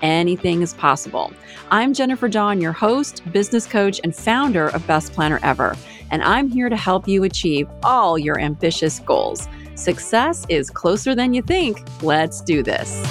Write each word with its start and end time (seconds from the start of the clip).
anything 0.00 0.62
is 0.62 0.74
possible. 0.74 1.32
I'm 1.70 1.94
Jennifer 1.94 2.28
Dawn, 2.28 2.60
your 2.60 2.72
host, 2.72 3.22
business 3.32 3.66
coach, 3.66 4.00
and 4.04 4.14
founder 4.14 4.68
of 4.68 4.86
Best 4.86 5.12
Planner 5.12 5.40
Ever, 5.42 5.76
and 6.10 6.22
I'm 6.22 6.48
here 6.48 6.68
to 6.68 6.76
help 6.76 7.08
you 7.08 7.24
achieve 7.24 7.68
all 7.82 8.18
your 8.18 8.40
ambitious 8.40 9.00
goals. 9.00 9.48
Success 9.74 10.46
is 10.48 10.70
closer 10.70 11.14
than 11.14 11.34
you 11.34 11.42
think. 11.42 11.86
Let's 12.02 12.40
do 12.40 12.62
this. 12.62 13.04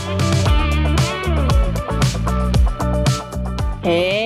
Hey, 3.84 4.25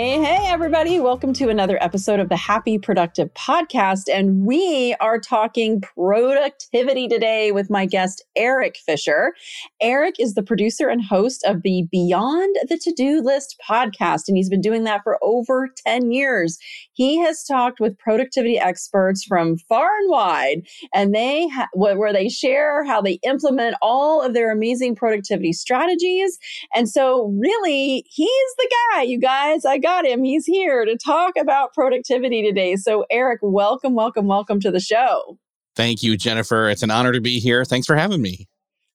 everybody. 0.80 1.02
Welcome 1.02 1.34
to 1.34 1.50
another 1.50 1.78
episode 1.84 2.22
of 2.22 2.30
the 2.30 2.38
Happy 2.38 2.78
Productive 2.78 3.34
Podcast. 3.34 4.04
And 4.08 4.46
we 4.46 4.96
are 5.02 5.20
talking 5.20 5.82
productivity 5.82 7.10
today 7.10 7.52
with 7.52 7.70
my 7.70 7.86
guest, 7.86 8.24
Erik 8.38 8.78
Fisher. 8.78 9.34
Erik 9.82 10.16
is 10.22 10.36
the 10.36 10.42
producer 10.42 10.88
and 10.88 11.04
host 11.04 11.44
of 11.44 11.64
the 11.64 11.86
Beyond 11.92 12.56
the 12.70 12.78
To 12.78 12.94
Do 12.94 13.22
List 13.22 13.62
podcast, 13.70 14.30
and 14.30 14.38
he's 14.38 14.48
been 14.48 14.62
doing 14.62 14.86
that 14.86 15.02
for 15.04 15.20
over 15.22 15.68
10 15.86 16.14
years. 16.14 16.58
He 17.00 17.18
has 17.20 17.44
talked 17.44 17.80
with 17.80 17.98
productivity 17.98 18.60
experts 18.60 19.24
from 19.24 19.58
far 19.70 19.88
and 20.02 20.10
wide, 20.12 20.68
and 20.94 21.16
they 21.16 21.48
ha- 21.48 21.70
where 21.74 22.12
they 22.12 22.28
share 22.28 22.84
how 22.84 23.02
they 23.02 23.20
implement 23.24 23.76
all 23.82 24.22
of 24.22 24.34
their 24.34 24.52
amazing 24.52 24.96
productivity 24.96 25.54
strategies. 25.54 26.38
And 26.76 26.90
so, 26.90 27.34
really, 27.40 28.04
he's 28.08 28.54
the 28.58 28.72
guy, 28.94 29.04
you 29.04 29.20
guys 29.20 29.30
guys, 29.30 29.66
I 29.66 29.78
got 29.78 30.06
him. 30.06 30.24
He's 30.24 30.46
here 30.46 30.86
to 30.86 30.98
talk 30.98 31.34
about 31.40 31.74
productivity 31.74 32.44
today. 32.44 32.76
So, 32.76 33.06
Erik, 33.10 33.40
welcome, 33.42 33.96
welcome, 33.96 34.26
welcome 34.26 34.60
to 34.62 34.72
the 34.72 34.80
show. 34.80 35.38
Thank 35.76 36.04
you, 36.04 36.18
Jennifer. 36.18 36.70
It's 36.70 36.84
an 36.84 36.92
honor 36.92 37.12
to 37.12 37.22
be 37.22 37.40
here. 37.40 37.64
Thanks 37.64 37.88
for 37.88 37.96
having 37.96 38.22
me. 38.22 38.48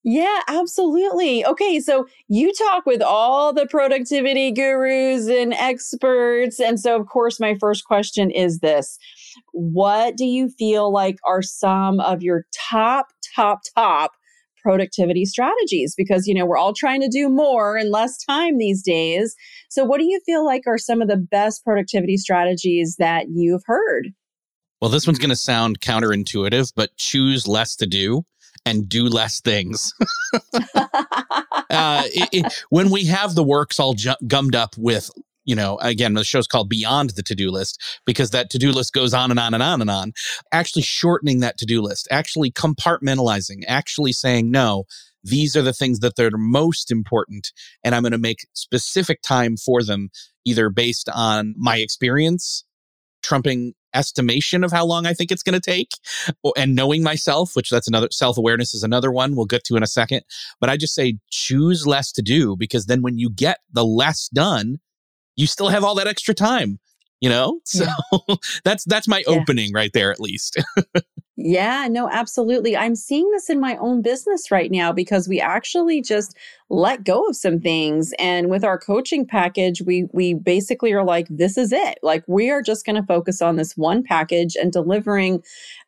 Yeah, 0.06 0.40
absolutely. 0.48 1.46
Okay, 1.46 1.80
so 1.80 2.06
you 2.28 2.52
talk 2.52 2.84
with 2.84 3.00
all 3.00 3.54
the 3.54 3.66
productivity 3.66 4.52
gurus 4.52 5.28
and 5.28 5.54
experts. 5.54 6.60
And 6.60 6.78
so, 6.78 7.00
of 7.00 7.06
course, 7.06 7.40
my 7.40 7.56
first 7.58 7.86
question 7.86 8.30
is 8.30 8.58
this 8.58 8.98
What 9.52 10.18
do 10.18 10.26
you 10.26 10.50
feel 10.50 10.92
like 10.92 11.16
are 11.26 11.40
some 11.40 12.00
of 12.00 12.22
your 12.22 12.44
top, 12.70 13.06
top, 13.34 13.60
top 13.74 14.12
productivity 14.62 15.26
strategies 15.26 15.94
because 15.94 16.26
you 16.26 16.34
know 16.34 16.46
we're 16.46 16.56
all 16.56 16.72
trying 16.72 17.00
to 17.02 17.08
do 17.08 17.28
more 17.28 17.76
in 17.76 17.90
less 17.90 18.16
time 18.24 18.56
these 18.56 18.82
days 18.82 19.34
so 19.68 19.84
what 19.84 20.00
do 20.00 20.06
you 20.06 20.18
feel 20.24 20.42
like 20.42 20.62
are 20.66 20.78
some 20.78 21.02
of 21.02 21.08
the 21.08 21.18
best 21.18 21.62
productivity 21.62 22.16
strategies 22.16 22.96
that 22.98 23.26
you've 23.28 23.60
heard 23.66 24.08
well 24.80 24.90
this 24.90 25.06
one's 25.06 25.18
going 25.18 25.28
to 25.28 25.36
sound 25.36 25.80
counterintuitive 25.80 26.72
but 26.74 26.96
choose 26.96 27.46
less 27.46 27.76
to 27.76 27.86
do 27.86 28.24
and 28.66 28.88
do 28.88 29.04
less 29.04 29.40
things. 29.40 29.92
uh, 30.74 32.02
it, 32.06 32.28
it, 32.32 32.64
when 32.70 32.90
we 32.90 33.04
have 33.06 33.34
the 33.34 33.44
works 33.44 33.78
all 33.78 33.94
ju- 33.94 34.14
gummed 34.26 34.54
up 34.54 34.74
with 34.76 35.10
you 35.44 35.54
know, 35.54 35.78
again, 35.82 36.14
the 36.14 36.24
show's 36.24 36.46
called 36.46 36.68
Beyond 36.68 37.10
the 37.10 37.22
To 37.22 37.34
Do 37.34 37.50
List 37.50 37.80
because 38.06 38.30
that 38.30 38.50
to 38.50 38.58
do 38.58 38.72
list 38.72 38.92
goes 38.92 39.12
on 39.12 39.30
and 39.30 39.38
on 39.38 39.54
and 39.54 39.62
on 39.62 39.80
and 39.80 39.90
on. 39.90 40.12
Actually, 40.52 40.82
shortening 40.82 41.40
that 41.40 41.58
to 41.58 41.66
do 41.66 41.82
list, 41.82 42.08
actually 42.10 42.50
compartmentalizing, 42.50 43.62
actually 43.68 44.12
saying, 44.12 44.50
no, 44.50 44.84
these 45.22 45.56
are 45.56 45.62
the 45.62 45.72
things 45.72 46.00
that 46.00 46.18
are 46.18 46.30
most 46.34 46.90
important. 46.90 47.52
And 47.82 47.94
I'm 47.94 48.02
going 48.02 48.12
to 48.12 48.18
make 48.18 48.46
specific 48.52 49.22
time 49.22 49.56
for 49.56 49.82
them, 49.82 50.10
either 50.44 50.70
based 50.70 51.08
on 51.12 51.54
my 51.56 51.78
experience, 51.78 52.64
trumping 53.22 53.74
estimation 53.94 54.64
of 54.64 54.72
how 54.72 54.84
long 54.84 55.06
I 55.06 55.12
think 55.12 55.30
it's 55.30 55.42
going 55.42 55.58
to 55.58 55.60
take 55.60 55.90
and 56.56 56.74
knowing 56.74 57.02
myself, 57.02 57.54
which 57.54 57.70
that's 57.70 57.88
another 57.88 58.08
self 58.10 58.36
awareness 58.36 58.74
is 58.74 58.82
another 58.82 59.10
one 59.10 59.36
we'll 59.36 59.46
get 59.46 59.64
to 59.64 59.76
in 59.76 59.82
a 59.82 59.88
second. 59.88 60.22
But 60.60 60.70
I 60.70 60.76
just 60.76 60.94
say 60.94 61.18
choose 61.30 61.86
less 61.86 62.12
to 62.12 62.22
do 62.22 62.56
because 62.56 62.86
then 62.86 63.02
when 63.02 63.18
you 63.18 63.30
get 63.30 63.58
the 63.72 63.84
less 63.84 64.28
done, 64.28 64.78
you 65.36 65.46
still 65.46 65.68
have 65.68 65.84
all 65.84 65.94
that 65.96 66.06
extra 66.06 66.34
time 66.34 66.78
you 67.20 67.28
know 67.28 67.60
so 67.64 67.84
yeah. 68.28 68.34
that's 68.64 68.84
that's 68.84 69.08
my 69.08 69.22
yeah. 69.26 69.34
opening 69.34 69.72
right 69.72 69.92
there 69.94 70.10
at 70.10 70.20
least 70.20 70.62
yeah 71.36 71.88
no 71.90 72.08
absolutely 72.10 72.76
i'm 72.76 72.94
seeing 72.94 73.28
this 73.32 73.50
in 73.50 73.60
my 73.60 73.76
own 73.76 74.02
business 74.02 74.50
right 74.50 74.70
now 74.70 74.92
because 74.92 75.28
we 75.28 75.40
actually 75.40 76.00
just 76.00 76.36
let 76.70 77.04
go 77.04 77.24
of 77.24 77.36
some 77.36 77.60
things 77.60 78.14
and 78.18 78.48
with 78.48 78.62
our 78.64 78.78
coaching 78.78 79.26
package 79.26 79.82
we 79.82 80.06
we 80.12 80.34
basically 80.34 80.92
are 80.92 81.04
like 81.04 81.26
this 81.28 81.58
is 81.58 81.72
it 81.72 81.98
like 82.02 82.22
we 82.28 82.50
are 82.50 82.62
just 82.62 82.86
going 82.86 82.96
to 82.96 83.06
focus 83.06 83.42
on 83.42 83.56
this 83.56 83.76
one 83.76 84.02
package 84.02 84.54
and 84.54 84.72
delivering 84.72 85.42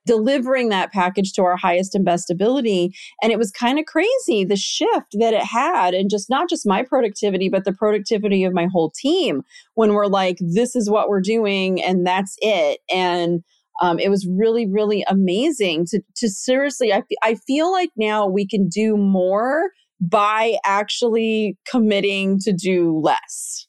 delivering 0.06 0.68
that 0.70 0.92
package 0.92 1.32
to 1.32 1.42
our 1.42 1.56
highest 1.56 1.94
and 1.94 2.04
best 2.04 2.30
ability. 2.30 2.94
And 3.20 3.32
it 3.32 3.38
was 3.38 3.50
kind 3.50 3.78
of 3.78 3.84
crazy 3.84 4.44
the 4.44 4.56
shift 4.56 5.16
that 5.18 5.34
it 5.34 5.42
had, 5.42 5.92
and 5.92 6.08
just 6.08 6.30
not 6.30 6.48
just 6.48 6.66
my 6.66 6.82
productivity, 6.82 7.48
but 7.48 7.64
the 7.64 7.72
productivity 7.72 8.44
of 8.44 8.54
my 8.54 8.68
whole 8.72 8.90
team 8.90 9.42
when 9.74 9.92
we're 9.92 10.06
like, 10.06 10.38
this 10.40 10.74
is 10.74 10.88
what 10.88 11.08
we're 11.08 11.20
doing, 11.20 11.82
and 11.82 12.06
that's 12.06 12.36
it. 12.40 12.80
And 12.90 13.42
um, 13.82 13.98
it 13.98 14.09
was 14.09 14.26
really, 14.26 14.66
really 14.66 15.04
amazing 15.09 15.87
to, 15.87 16.00
to 16.16 16.28
seriously, 16.28 16.92
I, 16.92 17.03
I 17.22 17.34
feel 17.47 17.70
like 17.70 17.91
now 17.97 18.26
we 18.26 18.47
can 18.47 18.69
do 18.69 18.97
more 18.97 19.70
by 20.00 20.56
actually 20.64 21.56
committing 21.70 22.38
to 22.41 22.53
do 22.53 22.98
less. 22.98 23.66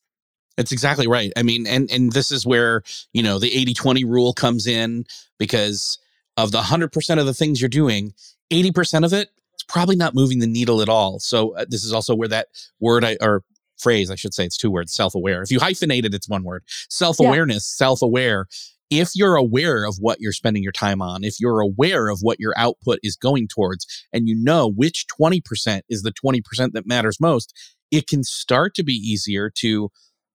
That's 0.56 0.72
exactly 0.72 1.08
right. 1.08 1.32
I 1.38 1.44
mean, 1.44 1.68
and 1.68 1.90
and 1.92 2.12
this 2.12 2.32
is 2.32 2.46
where, 2.46 2.82
you 3.14 3.22
know, 3.22 3.38
the 3.38 3.52
80-20 3.52 4.06
rule 4.06 4.34
comes 4.34 4.66
in 4.66 5.06
because 5.38 6.00
of 6.36 6.52
the 6.52 6.62
100% 6.62 7.20
of 7.20 7.26
the 7.26 7.34
things 7.34 7.62
you're 7.62 7.70
doing, 7.70 8.14
80% 8.52 9.06
of 9.06 9.14
it 9.14 9.30
is 9.56 9.64
probably 9.68 9.96
not 9.96 10.16
moving 10.16 10.40
the 10.40 10.48
needle 10.48 10.82
at 10.82 10.90
all. 10.90 11.20
So 11.20 11.56
uh, 11.56 11.66
this 11.68 11.84
is 11.84 11.94
also 11.94 12.16
where 12.16 12.28
that 12.28 12.48
word 12.80 13.04
I, 13.04 13.18
or 13.22 13.44
phrase, 13.78 14.10
I 14.10 14.16
should 14.16 14.34
say 14.34 14.46
it's 14.46 14.58
two 14.58 14.72
words, 14.72 14.94
self-aware. 14.94 15.42
If 15.42 15.52
you 15.52 15.60
hyphenate 15.60 16.06
it, 16.06 16.14
it's 16.14 16.30
one 16.30 16.44
word. 16.44 16.64
Self-awareness, 16.90 17.76
yeah. 17.76 17.86
self-aware. 17.86 18.48
If 18.90 19.12
you're 19.16 19.36
aware 19.36 19.86
of 19.86 19.98
what 20.00 20.20
you're 20.22 20.32
spending 20.32 20.64
your 20.64 20.72
time 20.72 21.02
on, 21.02 21.24
if 21.24 21.40
you're 21.40 21.60
aware 21.60 22.08
of 22.08 22.20
what 22.22 22.40
your 22.40 22.54
output 22.58 23.00
is 23.04 23.16
going 23.16 23.48
towards, 23.48 23.86
and 24.14 24.28
you 24.28 24.36
know 24.36 24.70
which 24.70 25.06
20% 25.20 25.82
is 25.90 26.04
the 26.04 26.12
20% 26.12 26.72
that 26.74 26.88
matters 26.88 27.20
most, 27.20 27.54
it 27.92 28.08
can 28.08 28.24
start 28.24 28.74
to 28.76 28.84
be 28.84 28.94
easier 28.94 29.50
to 29.58 29.90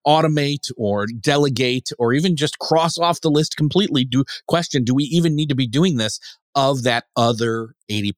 automate 0.06 0.70
or 0.76 1.06
delegate 1.06 1.90
or 1.98 2.12
even 2.12 2.36
just 2.36 2.58
cross 2.58 2.98
off 2.98 3.20
the 3.20 3.30
list 3.30 3.56
completely. 3.56 4.04
Do 4.04 4.24
question 4.48 4.84
do 4.84 4.94
we 4.94 5.04
even 5.04 5.36
need 5.36 5.48
to 5.48 5.54
be 5.54 5.68
doing 5.68 5.96
this 5.96 6.18
of 6.54 6.82
that 6.82 7.04
other 7.16 7.74
80% 7.90 8.12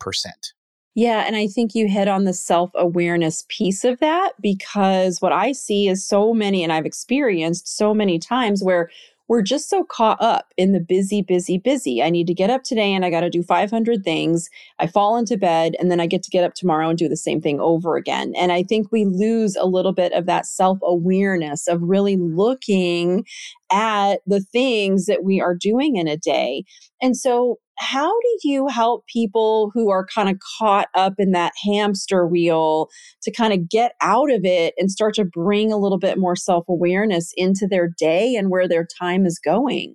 yeah, 0.96 1.24
and 1.26 1.34
I 1.34 1.48
think 1.48 1.74
you 1.74 1.88
hit 1.88 2.06
on 2.06 2.22
the 2.22 2.32
self 2.32 2.70
awareness 2.76 3.44
piece 3.48 3.84
of 3.84 3.98
that 3.98 4.32
because 4.40 5.20
what 5.20 5.32
I 5.32 5.50
see 5.50 5.88
is 5.88 6.06
so 6.06 6.32
many, 6.32 6.62
and 6.62 6.72
I've 6.72 6.86
experienced 6.86 7.76
so 7.76 7.92
many 7.92 8.20
times 8.20 8.62
where 8.62 8.90
we're 9.28 9.42
just 9.42 9.70
so 9.70 9.84
caught 9.84 10.20
up 10.20 10.52
in 10.56 10.72
the 10.72 10.80
busy, 10.80 11.22
busy, 11.22 11.58
busy. 11.58 12.02
I 12.02 12.10
need 12.10 12.26
to 12.26 12.34
get 12.34 12.50
up 12.50 12.62
today 12.62 12.92
and 12.92 13.04
I 13.04 13.10
got 13.10 13.20
to 13.20 13.30
do 13.30 13.42
500 13.42 14.04
things. 14.04 14.48
I 14.78 14.86
fall 14.86 15.16
into 15.16 15.36
bed 15.36 15.74
and 15.78 15.90
then 15.90 16.00
I 16.00 16.06
get 16.06 16.22
to 16.24 16.30
get 16.30 16.44
up 16.44 16.54
tomorrow 16.54 16.88
and 16.88 16.98
do 16.98 17.08
the 17.08 17.16
same 17.16 17.40
thing 17.40 17.60
over 17.60 17.96
again. 17.96 18.34
And 18.36 18.52
I 18.52 18.62
think 18.62 18.92
we 18.92 19.04
lose 19.04 19.56
a 19.56 19.66
little 19.66 19.92
bit 19.92 20.12
of 20.12 20.26
that 20.26 20.46
self 20.46 20.78
awareness 20.82 21.66
of 21.66 21.80
really 21.82 22.16
looking 22.16 23.24
at 23.72 24.20
the 24.26 24.40
things 24.40 25.06
that 25.06 25.24
we 25.24 25.40
are 25.40 25.54
doing 25.54 25.96
in 25.96 26.06
a 26.06 26.16
day. 26.16 26.64
And 27.00 27.16
so 27.16 27.58
how 27.78 28.08
do 28.08 28.38
you 28.48 28.68
help 28.68 29.06
people 29.06 29.70
who 29.74 29.90
are 29.90 30.06
kind 30.06 30.28
of 30.28 30.36
caught 30.58 30.88
up 30.94 31.14
in 31.18 31.32
that 31.32 31.52
hamster 31.64 32.26
wheel 32.26 32.88
to 33.22 33.32
kind 33.32 33.52
of 33.52 33.68
get 33.68 33.92
out 34.00 34.30
of 34.30 34.44
it 34.44 34.74
and 34.78 34.90
start 34.90 35.14
to 35.14 35.24
bring 35.24 35.72
a 35.72 35.76
little 35.76 35.98
bit 35.98 36.18
more 36.18 36.36
self 36.36 36.64
awareness 36.68 37.32
into 37.36 37.66
their 37.68 37.88
day 37.98 38.34
and 38.36 38.50
where 38.50 38.68
their 38.68 38.86
time 39.00 39.26
is 39.26 39.38
going? 39.38 39.94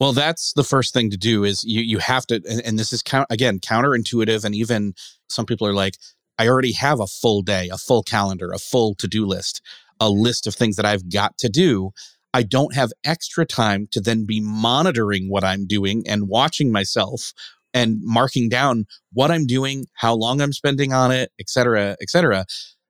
Well, 0.00 0.12
that's 0.12 0.52
the 0.54 0.64
first 0.64 0.92
thing 0.92 1.10
to 1.10 1.16
do 1.16 1.44
is 1.44 1.62
you 1.64 1.80
you 1.80 1.98
have 1.98 2.26
to 2.26 2.42
and, 2.48 2.60
and 2.62 2.78
this 2.78 2.92
is 2.92 3.02
count 3.02 3.28
again 3.30 3.60
counterintuitive 3.60 4.44
and 4.44 4.54
even 4.54 4.94
some 5.28 5.46
people 5.46 5.66
are 5.66 5.74
like 5.74 5.94
I 6.38 6.48
already 6.48 6.72
have 6.72 7.00
a 7.00 7.06
full 7.06 7.42
day, 7.42 7.68
a 7.72 7.78
full 7.78 8.02
calendar, 8.02 8.50
a 8.52 8.58
full 8.58 8.94
to-do 8.96 9.24
list, 9.24 9.62
a 10.00 10.10
list 10.10 10.46
of 10.46 10.54
things 10.54 10.76
that 10.76 10.84
I've 10.84 11.08
got 11.08 11.38
to 11.38 11.48
do. 11.48 11.92
I 12.34 12.42
don't 12.42 12.74
have 12.74 12.90
extra 13.04 13.46
time 13.46 13.86
to 13.92 14.00
then 14.00 14.26
be 14.26 14.40
monitoring 14.40 15.30
what 15.30 15.44
I'm 15.44 15.66
doing 15.66 16.02
and 16.06 16.28
watching 16.28 16.72
myself 16.72 17.32
and 17.72 17.98
marking 18.02 18.48
down 18.48 18.86
what 19.12 19.30
I'm 19.30 19.46
doing, 19.46 19.86
how 19.94 20.14
long 20.14 20.40
I'm 20.40 20.52
spending 20.52 20.92
on 20.92 21.12
it, 21.12 21.30
et 21.38 21.48
cetera, 21.48 21.96
et 22.02 22.10
cetera. 22.10 22.44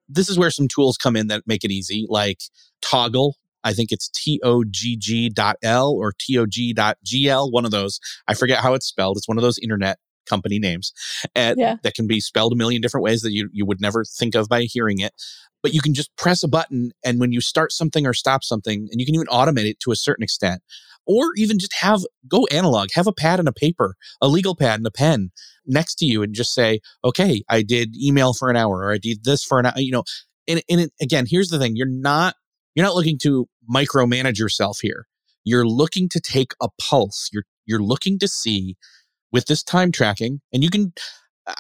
This 0.08 0.30
is 0.30 0.38
where 0.38 0.50
some 0.50 0.66
tools 0.66 0.96
come 0.96 1.14
in 1.14 1.26
that 1.26 1.42
make 1.46 1.62
it 1.62 1.70
easy, 1.70 2.06
like 2.08 2.40
Toggl. 2.82 3.34
I 3.64 3.74
think 3.74 3.92
it's 3.92 4.10
togg.l 4.10 5.90
or 5.90 6.12
tog.gl, 6.12 7.52
one 7.52 7.64
of 7.64 7.70
those. 7.70 8.00
I 8.28 8.34
forget 8.34 8.60
how 8.60 8.74
it's 8.74 8.86
spelled. 8.86 9.18
It's 9.18 9.28
one 9.28 9.38
of 9.38 9.42
those 9.42 9.58
internet 9.58 9.98
company 10.26 10.58
names 10.58 10.92
and 11.34 11.58
yeah. 11.58 11.76
that 11.82 11.94
can 11.94 12.06
be 12.06 12.20
spelled 12.20 12.52
a 12.52 12.56
million 12.56 12.80
different 12.80 13.04
ways 13.04 13.22
that 13.22 13.32
you, 13.32 13.48
you 13.52 13.66
would 13.66 13.80
never 13.80 14.04
think 14.04 14.34
of 14.34 14.48
by 14.48 14.62
hearing 14.62 15.00
it. 15.00 15.12
But 15.62 15.72
you 15.72 15.80
can 15.80 15.94
just 15.94 16.14
press 16.16 16.42
a 16.42 16.48
button, 16.48 16.90
and 17.02 17.18
when 17.18 17.32
you 17.32 17.40
start 17.40 17.72
something 17.72 18.06
or 18.06 18.12
stop 18.12 18.44
something, 18.44 18.86
and 18.90 19.00
you 19.00 19.06
can 19.06 19.14
even 19.14 19.28
automate 19.28 19.64
it 19.64 19.80
to 19.80 19.92
a 19.92 19.96
certain 19.96 20.22
extent, 20.22 20.60
or 21.06 21.30
even 21.36 21.58
just 21.58 21.74
have 21.80 22.00
go 22.28 22.46
analog, 22.52 22.90
have 22.92 23.06
a 23.06 23.14
pad 23.14 23.38
and 23.38 23.48
a 23.48 23.52
paper, 23.52 23.94
a 24.20 24.28
legal 24.28 24.54
pad 24.54 24.78
and 24.78 24.86
a 24.86 24.90
pen 24.90 25.30
next 25.66 25.94
to 25.96 26.04
you, 26.04 26.22
and 26.22 26.34
just 26.34 26.52
say, 26.52 26.80
okay, 27.02 27.42
I 27.48 27.62
did 27.62 27.96
email 27.96 28.34
for 28.34 28.50
an 28.50 28.56
hour, 28.56 28.80
or 28.80 28.92
I 28.92 28.98
did 28.98 29.24
this 29.24 29.42
for 29.42 29.58
an 29.58 29.64
hour, 29.64 29.72
you 29.76 29.92
know. 29.92 30.04
And, 30.46 30.62
and 30.68 30.82
it, 30.82 30.92
again, 31.00 31.24
here's 31.26 31.48
the 31.48 31.58
thing: 31.58 31.76
you're 31.76 31.88
not 31.88 32.34
you're 32.74 32.84
not 32.84 32.94
looking 32.94 33.18
to 33.22 33.48
micromanage 33.72 34.38
yourself 34.38 34.80
here. 34.82 35.06
You're 35.44 35.66
looking 35.66 36.08
to 36.10 36.20
take 36.20 36.52
a 36.60 36.68
pulse. 36.78 37.30
You're 37.32 37.44
you're 37.66 37.82
looking 37.82 38.18
to 38.18 38.28
see 38.28 38.76
with 39.34 39.46
this 39.46 39.64
time 39.64 39.90
tracking, 39.90 40.40
and 40.52 40.62
you 40.62 40.70
can, 40.70 40.94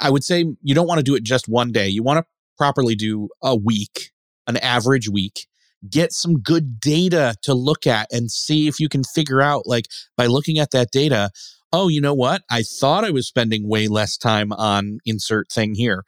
I 0.00 0.08
would 0.08 0.22
say, 0.22 0.46
you 0.62 0.74
don't 0.74 0.86
want 0.86 1.00
to 1.00 1.04
do 1.04 1.16
it 1.16 1.24
just 1.24 1.48
one 1.48 1.72
day. 1.72 1.88
You 1.88 2.04
want 2.04 2.18
to 2.18 2.24
properly 2.56 2.94
do 2.94 3.28
a 3.42 3.56
week, 3.56 4.12
an 4.46 4.56
average 4.58 5.08
week, 5.08 5.48
get 5.90 6.12
some 6.12 6.40
good 6.40 6.78
data 6.78 7.34
to 7.42 7.52
look 7.52 7.84
at 7.84 8.06
and 8.12 8.30
see 8.30 8.68
if 8.68 8.78
you 8.78 8.88
can 8.88 9.02
figure 9.02 9.42
out, 9.42 9.66
like, 9.66 9.86
by 10.16 10.26
looking 10.26 10.60
at 10.60 10.70
that 10.70 10.92
data, 10.92 11.30
oh, 11.72 11.88
you 11.88 12.00
know 12.00 12.14
what? 12.14 12.42
I 12.48 12.62
thought 12.62 13.04
I 13.04 13.10
was 13.10 13.26
spending 13.26 13.68
way 13.68 13.88
less 13.88 14.16
time 14.16 14.52
on 14.52 14.98
insert 15.04 15.50
thing 15.50 15.74
here. 15.74 16.04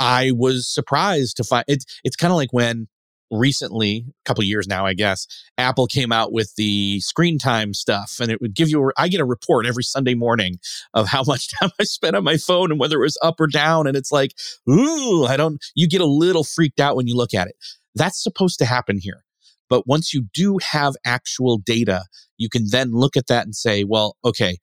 I 0.00 0.32
was 0.32 0.66
surprised 0.68 1.36
to 1.36 1.44
find 1.44 1.64
it's 1.68 1.86
it's 2.02 2.16
kind 2.16 2.32
of 2.32 2.36
like 2.36 2.52
when 2.52 2.88
recently, 3.30 4.04
a 4.08 4.24
couple 4.24 4.44
years 4.44 4.68
now, 4.68 4.86
I 4.86 4.94
guess, 4.94 5.26
Apple 5.58 5.86
came 5.86 6.12
out 6.12 6.32
with 6.32 6.54
the 6.56 7.00
screen 7.00 7.38
time 7.38 7.74
stuff 7.74 8.16
and 8.20 8.30
it 8.30 8.40
would 8.40 8.54
give 8.54 8.68
you, 8.68 8.92
I 8.96 9.08
get 9.08 9.20
a 9.20 9.24
report 9.24 9.66
every 9.66 9.82
Sunday 9.84 10.14
morning 10.14 10.58
of 10.94 11.08
how 11.08 11.22
much 11.26 11.48
time 11.58 11.70
I 11.80 11.84
spent 11.84 12.16
on 12.16 12.24
my 12.24 12.36
phone 12.36 12.70
and 12.70 12.80
whether 12.80 12.98
it 12.98 13.02
was 13.02 13.18
up 13.22 13.40
or 13.40 13.46
down. 13.46 13.86
And 13.86 13.96
it's 13.96 14.12
like, 14.12 14.32
ooh, 14.68 15.24
I 15.24 15.36
don't, 15.36 15.62
you 15.74 15.88
get 15.88 16.00
a 16.00 16.06
little 16.06 16.44
freaked 16.44 16.80
out 16.80 16.96
when 16.96 17.06
you 17.06 17.16
look 17.16 17.34
at 17.34 17.48
it. 17.48 17.56
That's 17.94 18.22
supposed 18.22 18.58
to 18.58 18.64
happen 18.64 18.98
here. 19.00 19.24
But 19.68 19.86
once 19.86 20.14
you 20.14 20.26
do 20.32 20.58
have 20.72 20.94
actual 21.04 21.58
data, 21.58 22.04
you 22.38 22.48
can 22.48 22.66
then 22.70 22.92
look 22.92 23.16
at 23.16 23.26
that 23.26 23.44
and 23.44 23.54
say, 23.54 23.84
well, 23.84 24.16
okay, 24.24 24.58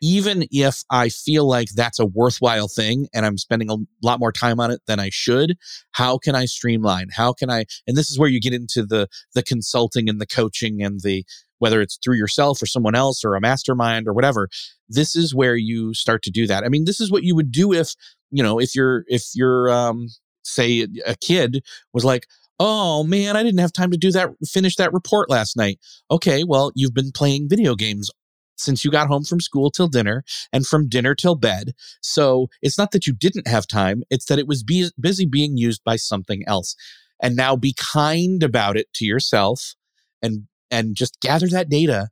even 0.00 0.44
if 0.50 0.82
I 0.90 1.08
feel 1.08 1.46
like 1.46 1.68
that's 1.74 1.98
a 1.98 2.06
worthwhile 2.06 2.68
thing 2.68 3.08
and 3.12 3.26
I'm 3.26 3.38
spending 3.38 3.70
a 3.70 3.76
lot 4.02 4.20
more 4.20 4.32
time 4.32 4.60
on 4.60 4.70
it 4.70 4.80
than 4.86 5.00
I 5.00 5.10
should, 5.10 5.56
how 5.92 6.18
can 6.18 6.34
I 6.34 6.44
streamline? 6.44 7.08
How 7.14 7.32
can 7.32 7.50
I, 7.50 7.64
and 7.86 7.96
this 7.96 8.10
is 8.10 8.18
where 8.18 8.28
you 8.28 8.40
get 8.40 8.54
into 8.54 8.84
the, 8.84 9.08
the 9.34 9.42
consulting 9.42 10.08
and 10.08 10.20
the 10.20 10.26
coaching 10.26 10.82
and 10.82 11.00
the, 11.00 11.24
whether 11.58 11.80
it's 11.80 11.98
through 12.02 12.16
yourself 12.16 12.62
or 12.62 12.66
someone 12.66 12.94
else 12.94 13.24
or 13.24 13.34
a 13.34 13.40
mastermind 13.40 14.06
or 14.06 14.12
whatever, 14.12 14.48
this 14.88 15.16
is 15.16 15.34
where 15.34 15.56
you 15.56 15.92
start 15.94 16.22
to 16.22 16.30
do 16.30 16.46
that. 16.46 16.64
I 16.64 16.68
mean, 16.68 16.84
this 16.84 17.00
is 17.00 17.10
what 17.10 17.24
you 17.24 17.34
would 17.34 17.50
do 17.50 17.72
if, 17.72 17.94
you 18.30 18.42
know, 18.42 18.60
if 18.60 18.74
you're, 18.74 19.04
if 19.08 19.24
you're, 19.34 19.70
um, 19.70 20.08
say 20.44 20.86
a 21.04 21.16
kid 21.16 21.62
was 21.92 22.04
like, 22.04 22.26
Oh 22.60 23.04
man, 23.04 23.36
I 23.36 23.44
didn't 23.44 23.60
have 23.60 23.72
time 23.72 23.92
to 23.92 23.96
do 23.96 24.10
that, 24.12 24.30
finish 24.44 24.74
that 24.76 24.92
report 24.92 25.30
last 25.30 25.56
night. 25.56 25.78
Okay, 26.10 26.42
well, 26.42 26.72
you've 26.74 26.94
been 26.94 27.12
playing 27.12 27.48
video 27.48 27.76
games 27.76 28.10
since 28.58 28.84
you 28.84 28.90
got 28.90 29.08
home 29.08 29.24
from 29.24 29.40
school 29.40 29.70
till 29.70 29.88
dinner 29.88 30.24
and 30.52 30.66
from 30.66 30.88
dinner 30.88 31.14
till 31.14 31.34
bed. 31.34 31.72
So 32.02 32.48
it's 32.62 32.78
not 32.78 32.90
that 32.92 33.06
you 33.06 33.12
didn't 33.12 33.48
have 33.48 33.66
time, 33.66 34.02
it's 34.10 34.26
that 34.26 34.38
it 34.38 34.46
was 34.46 34.62
be- 34.62 34.90
busy 35.00 35.26
being 35.26 35.56
used 35.56 35.82
by 35.84 35.96
something 35.96 36.44
else. 36.46 36.74
And 37.20 37.34
now 37.34 37.56
be 37.56 37.74
kind 37.76 38.42
about 38.42 38.76
it 38.76 38.92
to 38.94 39.04
yourself 39.04 39.74
and 40.22 40.46
and 40.70 40.94
just 40.94 41.20
gather 41.20 41.48
that 41.48 41.68
data 41.68 42.08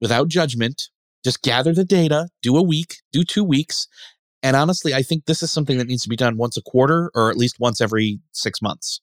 without 0.00 0.28
judgment. 0.28 0.88
Just 1.24 1.42
gather 1.42 1.74
the 1.74 1.84
data, 1.84 2.28
do 2.42 2.56
a 2.56 2.62
week, 2.62 2.96
do 3.12 3.24
2 3.24 3.44
weeks. 3.44 3.88
And 4.42 4.56
honestly, 4.56 4.94
I 4.94 5.02
think 5.02 5.26
this 5.26 5.42
is 5.42 5.50
something 5.50 5.78
that 5.78 5.88
needs 5.88 6.04
to 6.04 6.08
be 6.08 6.16
done 6.16 6.36
once 6.36 6.56
a 6.56 6.62
quarter 6.62 7.10
or 7.14 7.28
at 7.28 7.36
least 7.36 7.58
once 7.58 7.80
every 7.80 8.20
6 8.32 8.62
months. 8.62 9.00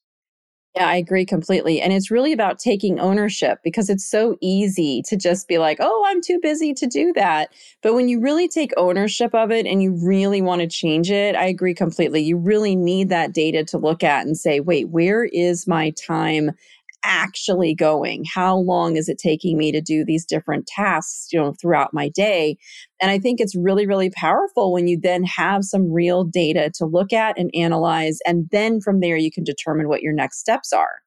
Yeah, 0.76 0.88
I 0.90 0.98
agree 0.98 1.26
completely. 1.26 1.80
And 1.82 1.94
it's 1.94 2.12
really 2.12 2.34
about 2.34 2.60
taking 2.60 3.00
ownership 3.00 3.60
because 3.64 3.90
it's 3.90 4.04
so 4.04 4.38
easy 4.42 5.02
to 5.04 5.16
just 5.16 5.48
be 5.48 5.58
like, 5.58 5.78
oh, 5.80 6.04
I'm 6.08 6.22
too 6.22 6.38
busy 6.42 6.74
to 6.74 6.86
do 6.86 7.14
that. 7.14 7.54
But 7.82 7.94
when 7.94 8.10
you 8.10 8.20
really 8.20 8.50
take 8.50 8.74
ownership 8.76 9.34
of 9.34 9.52
it 9.52 9.66
and 9.66 9.82
you 9.82 9.94
really 10.06 10.42
want 10.42 10.62
to 10.62 10.68
change 10.68 11.10
it, 11.10 11.34
I 11.36 11.46
agree 11.46 11.74
completely. 11.74 12.22
You 12.24 12.36
really 12.38 12.76
need 12.76 13.08
that 13.08 13.34
data 13.34 13.64
to 13.66 13.78
look 13.78 14.04
at 14.04 14.26
and 14.26 14.38
say, 14.38 14.60
wait, 14.60 14.90
where 14.90 15.24
is 15.24 15.66
my 15.66 15.92
time 15.92 16.52
actually 17.06 17.74
going? 17.76 18.24
How 18.34 18.58
long 18.58 18.96
is 18.98 19.08
it 19.08 19.18
taking 19.18 19.58
me 19.58 19.72
to 19.72 19.82
do 19.82 20.04
these 20.04 20.26
different 20.26 20.68
tasks, 20.68 21.28
you 21.32 21.40
know, 21.40 21.54
throughout 21.62 21.94
my 21.94 22.10
day? 22.10 22.58
And 23.02 23.12
I 23.12 23.20
think 23.20 23.40
it's 23.40 23.56
really, 23.56 23.86
really 23.86 24.10
powerful 24.10 24.74
when 24.74 24.88
you 24.88 25.00
then 25.00 25.24
have 25.24 25.64
some 25.64 25.92
real 25.92 26.24
data 26.24 26.72
to 26.76 26.86
look 26.86 27.14
at 27.14 27.38
and 27.38 27.50
analyze. 27.54 28.20
And 28.26 28.48
then 28.52 28.82
from 28.82 29.00
there, 29.00 29.18
you 29.18 29.32
can 29.32 29.44
determine 29.44 29.88
what 29.88 30.02
your 30.02 30.14
next 30.14 30.40
steps 30.40 30.74
are. 30.74 31.05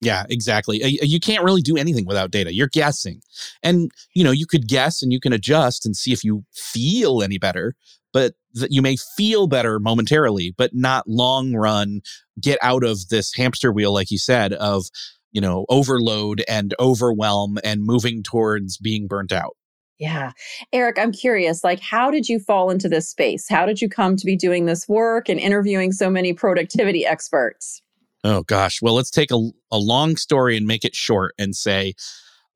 Yeah, 0.00 0.24
exactly. 0.30 0.80
You 0.84 1.18
can't 1.18 1.42
really 1.42 1.60
do 1.60 1.76
anything 1.76 2.06
without 2.06 2.30
data. 2.30 2.54
You're 2.54 2.68
guessing. 2.68 3.20
And, 3.62 3.90
you 4.14 4.22
know, 4.22 4.30
you 4.30 4.46
could 4.46 4.68
guess 4.68 5.02
and 5.02 5.12
you 5.12 5.18
can 5.18 5.32
adjust 5.32 5.84
and 5.84 5.96
see 5.96 6.12
if 6.12 6.22
you 6.22 6.44
feel 6.52 7.20
any 7.20 7.36
better, 7.36 7.74
but 8.12 8.34
that 8.54 8.70
you 8.70 8.80
may 8.80 8.96
feel 9.16 9.48
better 9.48 9.80
momentarily, 9.80 10.54
but 10.56 10.70
not 10.72 11.08
long 11.08 11.52
run 11.54 12.00
get 12.40 12.60
out 12.62 12.84
of 12.84 13.08
this 13.08 13.34
hamster 13.34 13.72
wheel, 13.72 13.92
like 13.92 14.12
you 14.12 14.18
said, 14.18 14.52
of, 14.52 14.86
you 15.32 15.40
know, 15.40 15.66
overload 15.68 16.44
and 16.48 16.74
overwhelm 16.78 17.58
and 17.64 17.82
moving 17.82 18.22
towards 18.22 18.78
being 18.78 19.08
burnt 19.08 19.32
out. 19.32 19.56
Yeah. 19.98 20.30
Erik, 20.72 20.96
I'm 20.96 21.10
curious, 21.10 21.64
like, 21.64 21.80
how 21.80 22.12
did 22.12 22.28
you 22.28 22.38
fall 22.38 22.70
into 22.70 22.88
this 22.88 23.10
space? 23.10 23.48
How 23.48 23.66
did 23.66 23.82
you 23.82 23.88
come 23.88 24.14
to 24.14 24.24
be 24.24 24.36
doing 24.36 24.66
this 24.66 24.88
work 24.88 25.28
and 25.28 25.40
interviewing 25.40 25.90
so 25.90 26.08
many 26.08 26.32
productivity 26.32 27.04
experts? 27.04 27.82
Oh, 28.24 28.42
gosh. 28.42 28.82
Well, 28.82 28.94
let's 28.94 29.10
take 29.10 29.30
a, 29.30 29.50
a 29.70 29.78
long 29.78 30.16
story 30.16 30.56
and 30.56 30.66
make 30.66 30.84
it 30.84 30.94
short 30.94 31.34
and 31.38 31.54
say 31.54 31.94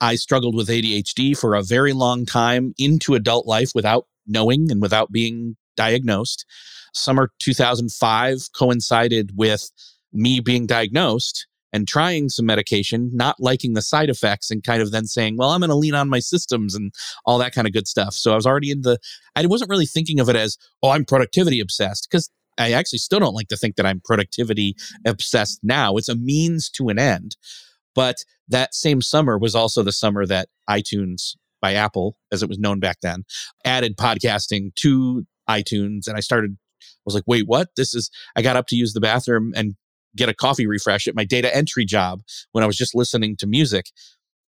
I 0.01 0.17
struggled 0.17 0.57
with 0.57 0.69
ADHD 0.69 1.39
for 1.39 1.55
a 1.55 1.63
very 1.63 1.93
long 1.93 2.27
time 2.27 2.75
into 2.79 3.15
adult 3.15 3.47
life 3.47 3.71
without 3.75 4.07
knowing 4.27 4.71
and 4.71 4.83
without 4.83 5.13
being 5.13 5.57
diagnosed. 5.77 6.45
Summer 6.93 7.31
2005 7.39 8.49
coincided 8.57 9.31
with 9.37 9.71
me 10.13 10.41
being 10.41 10.67
diagnosed 10.67 11.47
and 11.73 11.89
trying 11.89 12.29
some 12.29 12.45
medication, 12.45 13.11
not 13.15 13.41
liking 13.41 13.73
the 13.73 13.81
side 13.81 14.11
effects, 14.11 14.51
and 14.51 14.63
kind 14.63 14.83
of 14.83 14.91
then 14.91 15.07
saying, 15.07 15.37
well, 15.39 15.51
I'm 15.51 15.61
going 15.61 15.71
to 15.71 15.77
lean 15.77 15.95
on 15.95 16.09
my 16.09 16.19
systems 16.19 16.75
and 16.75 16.93
all 17.25 17.39
that 17.39 17.55
kind 17.55 17.67
of 17.67 17.73
good 17.73 17.89
stuff. 17.89 18.13
So 18.15 18.33
I 18.33 18.35
was 18.35 18.47
already 18.47 18.71
in 18.71 18.83
the, 18.83 18.99
I 19.35 19.47
wasn't 19.47 19.71
really 19.71 19.87
thinking 19.87 20.21
of 20.21 20.29
it 20.29 20.37
as, 20.37 20.59
oh, 20.83 20.91
I'm 20.91 21.07
productivity 21.07 21.61
obsessed 21.61 22.09
because 22.11 22.29
I 22.59 22.73
actually 22.73 22.99
still 22.99 23.21
don't 23.21 23.35
like 23.35 23.49
to 23.49 23.57
think 23.57 23.77
that 23.77 23.87
I'm 23.87 24.01
productivity 24.05 24.75
obsessed 25.07 25.61
now. 25.63 25.97
It's 25.97 26.09
a 26.09 26.17
means 26.17 26.69
to 26.71 26.89
an 26.89 26.99
end. 26.99 27.37
But 27.95 28.25
that 28.49 28.75
same 28.75 29.01
summer 29.01 29.39
was 29.39 29.55
also 29.55 29.83
the 29.83 29.93
summer 29.93 30.27
that 30.27 30.49
iTunes 30.69 31.37
by 31.61 31.75
Apple, 31.75 32.17
as 32.33 32.43
it 32.43 32.49
was 32.49 32.59
known 32.59 32.81
back 32.81 32.99
then, 33.03 33.25
added 33.65 33.97
podcasting 33.97 34.75
to 34.77 35.25
iTunes. 35.49 36.07
And 36.07 36.17
I 36.17 36.21
started, 36.21 36.57
I 36.83 36.87
was 37.05 37.15
like, 37.15 37.25
wait, 37.27 37.47
what? 37.47 37.69
This 37.77 37.95
is, 37.95 38.11
I 38.37 38.43
got 38.43 38.57
up 38.57 38.67
to 38.69 38.77
use 38.77 38.93
the 38.93 39.01
bathroom 39.01 39.53
and 39.55 39.75
get 40.17 40.29
a 40.29 40.35
coffee 40.35 40.67
refresh 40.67 41.07
at 41.07 41.15
my 41.15 41.25
data 41.25 41.55
entry 41.55 41.85
job 41.85 42.21
when 42.53 42.65
I 42.65 42.67
was 42.67 42.77
just 42.77 42.95
listening 42.95 43.37
to 43.37 43.47
music. 43.47 43.87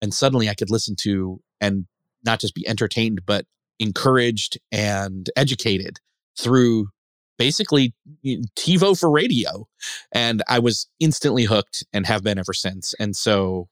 And 0.01 0.13
suddenly 0.13 0.49
I 0.49 0.55
could 0.55 0.71
listen 0.71 0.95
to 1.01 1.39
and 1.59 1.85
not 2.23 2.39
just 2.39 2.55
be 2.55 2.67
entertained, 2.67 3.21
but 3.25 3.45
encouraged 3.79 4.57
and 4.71 5.29
educated 5.35 5.97
through 6.39 6.87
basically 7.41 7.93
TiVo 8.25 8.99
for 8.99 9.09
radio. 9.09 9.67
And 10.11 10.43
I 10.47 10.59
was 10.59 10.87
instantly 10.99 11.45
hooked 11.45 11.83
and 11.93 12.05
have 12.05 12.23
been 12.23 12.37
ever 12.37 12.53
since. 12.53 12.93
And 12.99 13.15
so 13.15 13.67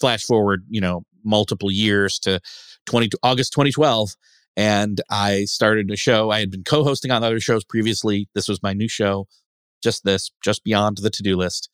flash 0.00 0.22
forward, 0.22 0.64
you 0.68 0.80
know, 0.80 1.02
multiple 1.24 1.70
years 1.70 2.18
to 2.20 2.40
20 2.86 3.10
August 3.22 3.52
2012 3.52 4.16
and 4.56 5.00
I 5.10 5.44
started 5.44 5.90
a 5.90 5.96
show. 5.96 6.30
I 6.30 6.40
had 6.40 6.50
been 6.50 6.64
co-hosting 6.64 7.10
on 7.10 7.22
other 7.22 7.40
shows 7.40 7.64
previously. 7.64 8.28
This 8.34 8.48
was 8.48 8.62
my 8.62 8.72
new 8.72 8.88
show, 8.88 9.26
just 9.82 10.04
this, 10.04 10.30
just 10.42 10.64
beyond 10.64 10.98
the 10.98 11.10
to-do 11.10 11.36
list. 11.36 11.70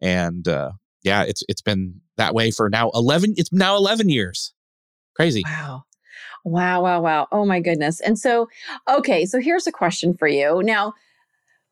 And 0.00 0.46
uh 0.46 0.72
yeah, 1.02 1.22
it's 1.22 1.42
it's 1.48 1.62
been 1.62 2.00
that 2.16 2.34
way 2.34 2.50
for 2.50 2.68
now 2.68 2.90
11 2.94 3.34
it's 3.36 3.52
now 3.52 3.76
11 3.76 4.08
years. 4.08 4.52
Crazy. 5.14 5.42
Wow. 5.44 5.84
Wow, 6.44 6.82
wow, 6.82 7.00
wow. 7.00 7.28
Oh 7.32 7.44
my 7.44 7.60
goodness. 7.60 8.00
And 8.00 8.18
so, 8.18 8.48
okay, 8.88 9.26
so 9.26 9.40
here's 9.40 9.66
a 9.66 9.72
question 9.72 10.14
for 10.14 10.28
you. 10.28 10.62
Now, 10.62 10.94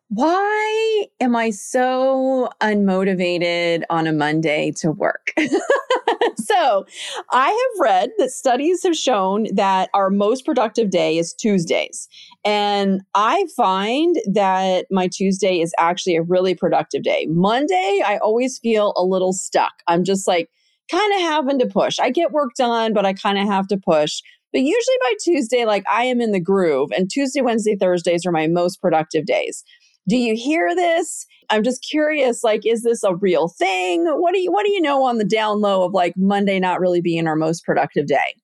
why 0.09 1.07
am 1.21 1.35
I 1.35 1.51
so 1.51 2.49
unmotivated 2.63 3.83
on 3.91 4.07
a 4.07 4.13
Monday 4.13 4.73
to 4.79 4.93
work? 4.93 5.33
so, 6.39 6.87
I 7.33 7.49
have 7.49 7.81
read 7.81 8.11
that 8.19 8.31
studies 8.31 8.85
have 8.85 8.97
shown 8.97 9.49
that 9.55 9.91
our 9.95 10.11
most 10.11 10.45
productive 10.45 10.91
day 10.91 11.19
is 11.19 11.35
Tuesdays. 11.35 12.09
And 12.45 13.03
I 13.15 13.47
find 13.57 14.17
that 14.33 14.87
my 14.93 15.09
Tuesday 15.09 15.61
is 15.61 15.75
actually 15.77 16.15
a 16.15 16.23
really 16.23 16.55
productive 16.55 17.03
day. 17.03 17.27
Monday, 17.29 18.01
I 18.07 18.19
always 18.19 18.59
feel 18.59 18.93
a 18.97 19.03
little 19.03 19.33
stuck. 19.33 19.73
I'm 19.89 20.05
just 20.05 20.29
like, 20.29 20.49
kind 20.91 21.15
of 21.15 21.21
having 21.21 21.59
to 21.59 21.67
push. 21.67 21.99
I 21.99 22.11
get 22.11 22.33
work 22.33 22.53
done, 22.57 22.93
but 22.93 23.05
I 23.05 23.13
kind 23.13 23.39
of 23.39 23.47
have 23.47 23.67
to 23.69 23.77
push. 23.77 24.21
But 24.57 24.63
usually 24.63 24.97
by 25.03 25.13
Tuesday, 25.21 25.67
like 25.67 25.85
I 25.93 26.05
am 26.05 26.19
in 26.19 26.33
the 26.33 26.41
groove, 26.41 26.91
and 26.97 27.11
Tuesday, 27.11 27.43
Wednesday, 27.43 27.77
Thursdays 27.77 28.25
are 28.25 28.33
my 28.33 28.47
most 28.47 28.81
productive 28.81 29.27
days. 29.27 29.63
Do 30.09 30.17
you 30.17 30.35
hear 30.35 30.75
this? 30.75 31.27
I'm 31.51 31.63
just 31.63 31.85
curious 31.87 32.43
like 32.43 32.65
is 32.65 32.83
this 32.83 33.05
a 33.05 33.15
real 33.15 33.49
thing? 33.49 34.07
What 34.07 34.33
do 34.33 34.41
you 34.41 34.51
what 34.51 34.65
do 34.65 34.73
you 34.73 34.81
know 34.81 35.03
on 35.03 35.19
the 35.19 35.27
down 35.27 35.61
low 35.61 35.85
of 35.85 35.93
like 35.93 36.15
Monday 36.17 36.59
not 36.59 36.81
really 36.81 37.03
being 37.03 37.27
our 37.27 37.37
most 37.37 37.67
productive 37.67 38.07
day? 38.07 38.35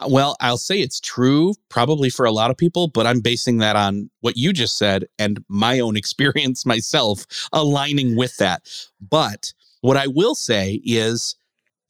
Uh, 0.00 0.08
well, 0.10 0.36
I'll 0.42 0.58
say 0.58 0.80
it's 0.80 1.00
true 1.00 1.54
probably 1.70 2.10
for 2.10 2.26
a 2.26 2.32
lot 2.32 2.50
of 2.50 2.58
people, 2.58 2.88
but 2.88 3.06
I'm 3.06 3.22
basing 3.22 3.56
that 3.58 3.74
on 3.74 4.10
what 4.20 4.36
you 4.36 4.52
just 4.52 4.76
said 4.76 5.06
and 5.18 5.42
my 5.48 5.80
own 5.80 5.96
experience 5.96 6.66
myself 6.66 7.24
aligning 7.54 8.16
with 8.16 8.36
that. 8.36 8.68
But 9.00 9.54
what 9.80 9.96
I 9.96 10.08
will 10.08 10.34
say 10.34 10.82
is 10.84 11.36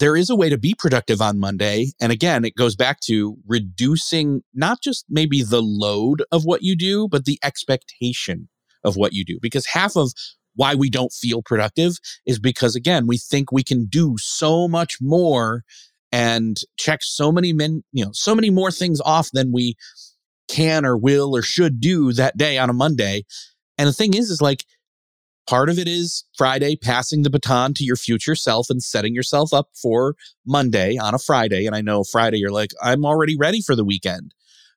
there 0.00 0.16
is 0.16 0.28
a 0.28 0.36
way 0.36 0.48
to 0.48 0.58
be 0.58 0.74
productive 0.76 1.20
on 1.20 1.38
Monday. 1.38 1.92
And 2.00 2.10
again, 2.10 2.44
it 2.44 2.56
goes 2.56 2.76
back 2.76 3.00
to 3.00 3.36
reducing 3.46 4.42
not 4.52 4.82
just 4.82 5.04
maybe 5.08 5.42
the 5.42 5.62
load 5.62 6.22
of 6.32 6.44
what 6.44 6.62
you 6.62 6.76
do, 6.76 7.08
but 7.08 7.24
the 7.24 7.38
expectation 7.42 8.48
of 8.82 8.96
what 8.96 9.12
you 9.12 9.24
do. 9.24 9.38
Because 9.40 9.66
half 9.66 9.96
of 9.96 10.12
why 10.56 10.74
we 10.74 10.90
don't 10.90 11.12
feel 11.12 11.42
productive 11.42 11.98
is 12.26 12.38
because, 12.38 12.76
again, 12.76 13.06
we 13.06 13.18
think 13.18 13.50
we 13.50 13.62
can 13.62 13.86
do 13.86 14.16
so 14.18 14.68
much 14.68 14.98
more 15.00 15.62
and 16.12 16.58
check 16.76 17.00
so 17.02 17.32
many 17.32 17.52
men, 17.52 17.82
you 17.92 18.04
know, 18.04 18.12
so 18.12 18.34
many 18.34 18.50
more 18.50 18.70
things 18.70 19.00
off 19.04 19.30
than 19.32 19.52
we 19.52 19.74
can 20.48 20.84
or 20.84 20.96
will 20.96 21.34
or 21.34 21.42
should 21.42 21.80
do 21.80 22.12
that 22.12 22.36
day 22.36 22.58
on 22.58 22.70
a 22.70 22.74
Monday. 22.74 23.24
And 23.78 23.88
the 23.88 23.92
thing 23.92 24.14
is, 24.14 24.30
is 24.30 24.40
like 24.40 24.64
part 25.46 25.68
of 25.68 25.78
it 25.78 25.88
is 25.88 26.24
Friday 26.36 26.76
passing 26.76 27.22
the 27.22 27.30
baton 27.30 27.74
to 27.74 27.84
your 27.84 27.96
future 27.96 28.34
self 28.34 28.70
and 28.70 28.82
setting 28.82 29.14
yourself 29.14 29.52
up 29.52 29.68
for 29.80 30.14
Monday 30.46 30.96
on 30.96 31.14
a 31.14 31.18
Friday. 31.18 31.66
And 31.66 31.74
I 31.74 31.80
know 31.80 32.04
Friday, 32.04 32.38
you're 32.38 32.50
like, 32.50 32.70
I'm 32.82 33.04
already 33.04 33.36
ready 33.36 33.60
for 33.60 33.76
the 33.76 33.84
weekend. 33.84 34.34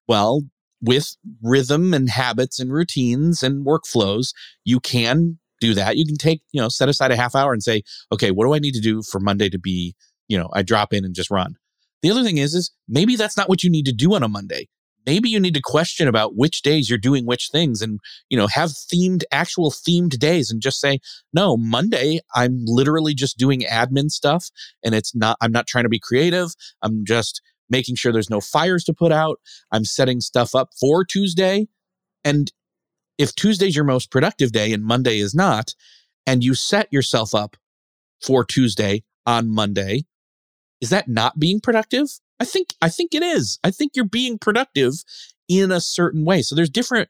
Well, 0.07 0.43
with 0.81 1.15
rhythm 1.41 1.93
and 1.93 2.09
habits 2.09 2.59
and 2.59 2.71
routines 2.71 3.41
and 3.43 3.65
workflows, 3.65 4.33
you 4.63 4.79
can 4.79 5.39
do 5.59 5.73
that. 5.73 5.97
You 5.97 6.05
can 6.05 6.17
take, 6.17 6.41
you 6.51 6.61
know, 6.61 6.69
set 6.69 6.87
aside 6.87 7.11
a 7.11 7.15
half 7.15 7.33
hour 7.33 7.51
and 7.51 7.63
say, 7.63 7.81
okay, 8.11 8.31
what 8.31 8.45
do 8.45 8.53
I 8.53 8.59
need 8.59 8.73
to 8.73 8.81
do 8.81 9.01
for 9.01 9.19
Monday 9.19 9.49
to 9.49 9.57
be 9.57 9.95
you 10.27 10.37
know, 10.37 10.49
I 10.53 10.63
drop 10.63 10.93
in 10.93 11.05
and 11.05 11.15
just 11.15 11.31
run. 11.31 11.55
The 12.01 12.11
other 12.11 12.23
thing 12.23 12.37
is, 12.37 12.53
is 12.53 12.71
maybe 12.87 13.15
that's 13.15 13.37
not 13.37 13.49
what 13.49 13.63
you 13.63 13.69
need 13.69 13.85
to 13.85 13.93
do 13.93 14.13
on 14.13 14.23
a 14.23 14.27
Monday. 14.27 14.67
Maybe 15.07 15.29
you 15.29 15.39
need 15.39 15.53
to 15.53 15.61
question 15.63 16.09
about 16.09 16.35
which 16.35 16.61
days 16.61 16.89
you're 16.89 16.99
doing 16.99 17.25
which 17.25 17.47
things 17.49 17.81
and, 17.81 17.99
you 18.29 18.37
know, 18.37 18.47
have 18.47 18.71
themed, 18.71 19.23
actual 19.31 19.71
themed 19.71 20.19
days 20.19 20.51
and 20.51 20.61
just 20.61 20.81
say, 20.81 20.99
no, 21.33 21.55
Monday, 21.55 22.19
I'm 22.35 22.63
literally 22.65 23.13
just 23.13 23.37
doing 23.37 23.61
admin 23.61 24.09
stuff 24.09 24.49
and 24.83 24.93
it's 24.93 25.15
not, 25.15 25.37
I'm 25.39 25.53
not 25.53 25.65
trying 25.65 25.85
to 25.85 25.89
be 25.89 25.99
creative. 25.99 26.49
I'm 26.81 27.05
just 27.05 27.41
making 27.69 27.95
sure 27.95 28.11
there's 28.11 28.29
no 28.29 28.41
fires 28.41 28.83
to 28.83 28.93
put 28.93 29.13
out. 29.13 29.39
I'm 29.71 29.85
setting 29.85 30.19
stuff 30.19 30.53
up 30.53 30.71
for 30.77 31.05
Tuesday. 31.05 31.67
And 32.25 32.51
if 33.17 33.33
Tuesday's 33.33 33.77
your 33.77 33.85
most 33.85 34.11
productive 34.11 34.51
day 34.51 34.73
and 34.73 34.83
Monday 34.83 35.19
is 35.19 35.33
not, 35.33 35.73
and 36.25 36.43
you 36.43 36.53
set 36.53 36.91
yourself 36.91 37.33
up 37.33 37.55
for 38.21 38.43
Tuesday 38.43 39.05
on 39.25 39.49
Monday, 39.49 40.03
is 40.81 40.89
that 40.89 41.07
not 41.07 41.39
being 41.39 41.61
productive? 41.61 42.09
I 42.39 42.45
think 42.45 42.69
I 42.81 42.89
think 42.89 43.13
it 43.13 43.23
is. 43.23 43.59
I 43.63 43.71
think 43.71 43.93
you're 43.95 44.05
being 44.05 44.37
productive 44.37 44.93
in 45.47 45.71
a 45.71 45.81
certain 45.81 46.25
way. 46.25 46.41
So 46.41 46.55
there's 46.55 46.69
different 46.69 47.09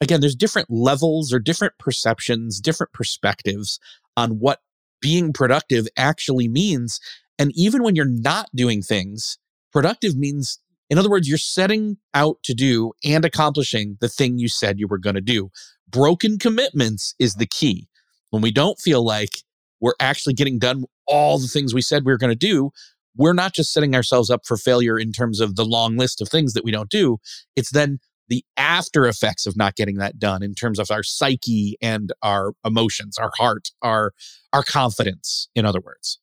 again, 0.00 0.20
there's 0.20 0.36
different 0.36 0.70
levels 0.70 1.32
or 1.32 1.38
different 1.38 1.74
perceptions, 1.78 2.60
different 2.60 2.92
perspectives 2.92 3.80
on 4.16 4.38
what 4.38 4.60
being 5.00 5.32
productive 5.32 5.86
actually 5.96 6.48
means. 6.48 7.00
And 7.38 7.52
even 7.54 7.82
when 7.82 7.94
you're 7.94 8.04
not 8.04 8.48
doing 8.54 8.82
things, 8.82 9.38
productive 9.72 10.16
means 10.16 10.58
in 10.90 10.98
other 10.98 11.10
words, 11.10 11.28
you're 11.28 11.38
setting 11.38 11.98
out 12.14 12.42
to 12.44 12.54
do 12.54 12.92
and 13.04 13.24
accomplishing 13.24 13.98
the 14.00 14.08
thing 14.08 14.38
you 14.38 14.48
said 14.48 14.78
you 14.78 14.88
were 14.88 14.98
going 14.98 15.16
to 15.16 15.20
do. 15.20 15.50
Broken 15.88 16.38
commitments 16.38 17.14
is 17.18 17.34
the 17.34 17.46
key. 17.46 17.88
When 18.30 18.42
we 18.42 18.50
don't 18.50 18.78
feel 18.78 19.04
like 19.04 19.42
we're 19.80 19.94
actually 20.00 20.34
getting 20.34 20.58
done 20.58 20.84
all 21.06 21.38
the 21.38 21.46
things 21.46 21.74
we 21.74 21.82
said 21.82 22.04
we 22.04 22.12
were 22.12 22.18
going 22.18 22.32
to 22.32 22.36
do, 22.36 22.70
we're 23.18 23.34
not 23.34 23.52
just 23.52 23.72
setting 23.72 23.94
ourselves 23.94 24.30
up 24.30 24.46
for 24.46 24.56
failure 24.56 24.98
in 24.98 25.12
terms 25.12 25.40
of 25.40 25.56
the 25.56 25.64
long 25.64 25.96
list 25.96 26.22
of 26.22 26.28
things 26.28 26.54
that 26.54 26.64
we 26.64 26.70
don't 26.70 26.90
do. 26.90 27.18
It's 27.56 27.72
then 27.72 27.98
the 28.28 28.44
after 28.56 29.06
effects 29.06 29.46
of 29.46 29.56
not 29.56 29.74
getting 29.74 29.96
that 29.96 30.18
done 30.18 30.42
in 30.42 30.54
terms 30.54 30.78
of 30.78 30.90
our 30.90 31.02
psyche 31.02 31.76
and 31.82 32.12
our 32.22 32.52
emotions, 32.64 33.18
our 33.18 33.32
heart, 33.36 33.68
our 33.82 34.12
our 34.52 34.62
confidence, 34.62 35.48
in 35.54 35.66
other 35.66 35.80
words. 35.80 36.18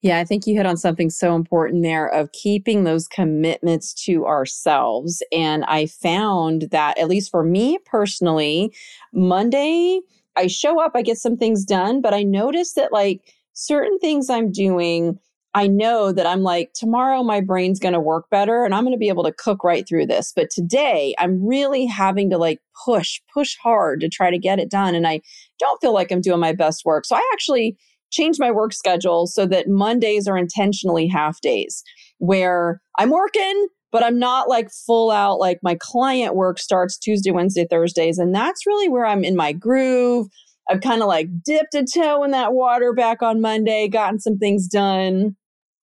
Yeah, 0.00 0.18
I 0.18 0.24
think 0.24 0.46
you 0.46 0.56
hit 0.56 0.66
on 0.66 0.76
something 0.76 1.10
so 1.10 1.36
important 1.36 1.84
there 1.84 2.08
of 2.08 2.32
keeping 2.32 2.82
those 2.82 3.06
commitments 3.06 3.94
to 4.04 4.26
ourselves. 4.26 5.22
And 5.30 5.64
I 5.64 5.86
found 5.86 6.68
that, 6.72 6.98
at 6.98 7.08
least 7.08 7.30
for 7.30 7.44
me 7.44 7.78
personally, 7.84 8.74
Monday, 9.12 10.00
I 10.36 10.48
show 10.48 10.80
up, 10.80 10.92
I 10.94 11.02
get 11.02 11.18
some 11.18 11.36
things 11.36 11.64
done, 11.64 12.00
but 12.00 12.14
I 12.14 12.24
notice 12.24 12.72
that 12.74 12.92
like 12.92 13.32
certain 13.52 13.98
things 13.98 14.28
I'm 14.28 14.50
doing, 14.50 15.18
I 15.54 15.66
know 15.66 16.12
that 16.12 16.26
I'm 16.26 16.42
like, 16.42 16.72
tomorrow 16.74 17.22
my 17.22 17.40
brain's 17.42 17.78
going 17.78 17.92
to 17.92 18.00
work 18.00 18.30
better 18.30 18.64
and 18.64 18.74
I'm 18.74 18.84
going 18.84 18.94
to 18.94 18.98
be 18.98 19.10
able 19.10 19.24
to 19.24 19.32
cook 19.32 19.62
right 19.62 19.86
through 19.86 20.06
this. 20.06 20.32
But 20.34 20.48
today 20.50 21.14
I'm 21.18 21.46
really 21.46 21.84
having 21.84 22.30
to 22.30 22.38
like 22.38 22.60
push, 22.86 23.20
push 23.32 23.56
hard 23.62 24.00
to 24.00 24.08
try 24.08 24.30
to 24.30 24.38
get 24.38 24.58
it 24.58 24.70
done. 24.70 24.94
And 24.94 25.06
I 25.06 25.20
don't 25.58 25.80
feel 25.80 25.92
like 25.92 26.10
I'm 26.10 26.22
doing 26.22 26.40
my 26.40 26.54
best 26.54 26.84
work. 26.86 27.04
So 27.04 27.16
I 27.16 27.30
actually 27.34 27.76
changed 28.10 28.40
my 28.40 28.50
work 28.50 28.72
schedule 28.72 29.26
so 29.26 29.44
that 29.46 29.68
Mondays 29.68 30.26
are 30.26 30.38
intentionally 30.38 31.06
half 31.06 31.40
days 31.42 31.82
where 32.16 32.80
I'm 32.98 33.10
working, 33.10 33.68
but 33.90 34.02
I'm 34.02 34.18
not 34.18 34.48
like 34.48 34.70
full 34.70 35.10
out, 35.10 35.38
like 35.38 35.58
my 35.62 35.76
client 35.78 36.34
work 36.34 36.58
starts 36.58 36.96
Tuesday, 36.96 37.30
Wednesday, 37.30 37.66
Thursdays. 37.68 38.16
And 38.16 38.34
that's 38.34 38.66
really 38.66 38.88
where 38.88 39.04
I'm 39.04 39.22
in 39.22 39.36
my 39.36 39.52
groove. 39.52 40.28
I've 40.70 40.80
kind 40.80 41.02
of 41.02 41.08
like 41.08 41.28
dipped 41.44 41.74
a 41.74 41.84
toe 41.84 42.22
in 42.22 42.30
that 42.30 42.54
water 42.54 42.94
back 42.94 43.20
on 43.20 43.42
Monday, 43.42 43.88
gotten 43.88 44.18
some 44.18 44.38
things 44.38 44.66
done 44.66 45.36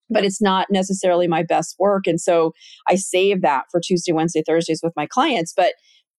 but 0.10 0.24
it's 0.24 0.42
not 0.42 0.68
necessarily 0.70 1.28
my 1.28 1.44
best 1.44 1.76
work. 1.80 2.08
And 2.08 2.20
so 2.20 2.54
I 2.88 2.96
save 2.96 3.42
that 3.42 3.66
for 3.72 3.80
Tuesday, 3.80 4.12
Wednesday, 4.12 4.44
Thursdays 4.46 4.82
with 4.84 4.94
my 4.96 5.08
clients. 5.08 5.54
But 5.56 5.74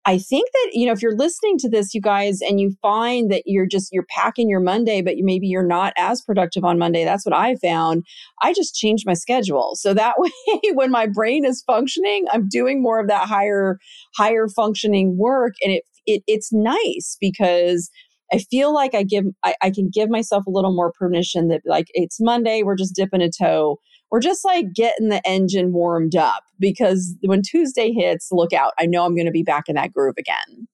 I 0.09 0.19
think 0.19 0.49
that, 0.53 0.71
you 0.73 0.87
know, 0.87 0.93
if 0.93 1.03
you're 1.03 1.17
listening 1.17 1.59
to 1.59 1.69
this, 1.69 1.93
you 1.93 2.01
guys, 2.01 2.39
and 2.41 2.61
you 2.61 2.77
find 2.81 3.29
that 3.33 3.43
you're 3.45 3.67
just, 3.67 3.89
you're 3.93 4.07
packing 4.09 4.49
your 4.49 4.61
Monday, 4.61 5.03
but 5.03 5.17
you, 5.17 5.25
maybe 5.25 5.49
you're 5.49 5.67
not 5.67 5.93
as 5.99 6.23
productive 6.23 6.65
on 6.65 6.79
Monday. 6.79 7.05
That's 7.05 7.27
what 7.27 7.35
I 7.35 7.57
found. 7.57 8.05
I 8.41 8.53
just 8.53 8.77
changed 8.77 9.03
my 9.05 9.15
schedule. 9.15 9.73
So 9.75 9.95
that 9.95 10.15
way, 10.19 10.31
when 10.75 10.93
my 10.93 11.09
brain 11.09 11.45
is 11.45 11.65
functioning, 11.67 12.27
I'm 12.33 12.49
doing 12.49 12.81
more 12.81 13.01
of 13.01 13.09
that 13.09 13.27
higher, 13.27 13.79
higher 14.17 14.47
functioning 14.47 15.17
work. 15.19 15.55
And 15.61 15.73
it, 15.73 15.83
it 16.07 16.23
it's 16.29 16.53
nice 16.53 17.17
because 17.21 17.91
I 18.33 18.39
feel 18.39 18.75
like 18.75 18.95
I 18.95 19.03
give 19.03 19.25
I, 19.45 19.55
I 19.63 19.71
can 19.71 19.91
give 19.93 20.11
myself 20.11 20.47
a 20.47 20.51
little 20.51 20.75
more 20.75 20.93
permission 20.93 21.49
that 21.49 21.63
like 21.65 21.87
it's 21.95 22.21
Monday, 22.21 22.63
we're 22.63 22.77
just 22.77 22.95
dipping 22.95 23.23
a 23.23 23.31
toe. 23.31 23.79
We're 24.11 24.21
just 24.21 24.45
like 24.45 24.73
getting 24.73 25.09
the 25.09 25.27
engine 25.27 25.73
warmed 25.73 26.17
up 26.17 26.45
because 26.59 27.17
when 27.23 27.43
Tuesday 27.43 27.93
hits, 27.93 28.29
look 28.31 28.53
out. 28.53 28.73
I 28.79 28.87
know 28.87 29.05
I'm 29.05 29.15
going 29.15 29.27
to 29.27 29.33
be 29.33 29.43
back 29.43 29.69
in 29.69 29.75
that 29.75 29.93
groove 29.93 30.15
again. 30.19 30.69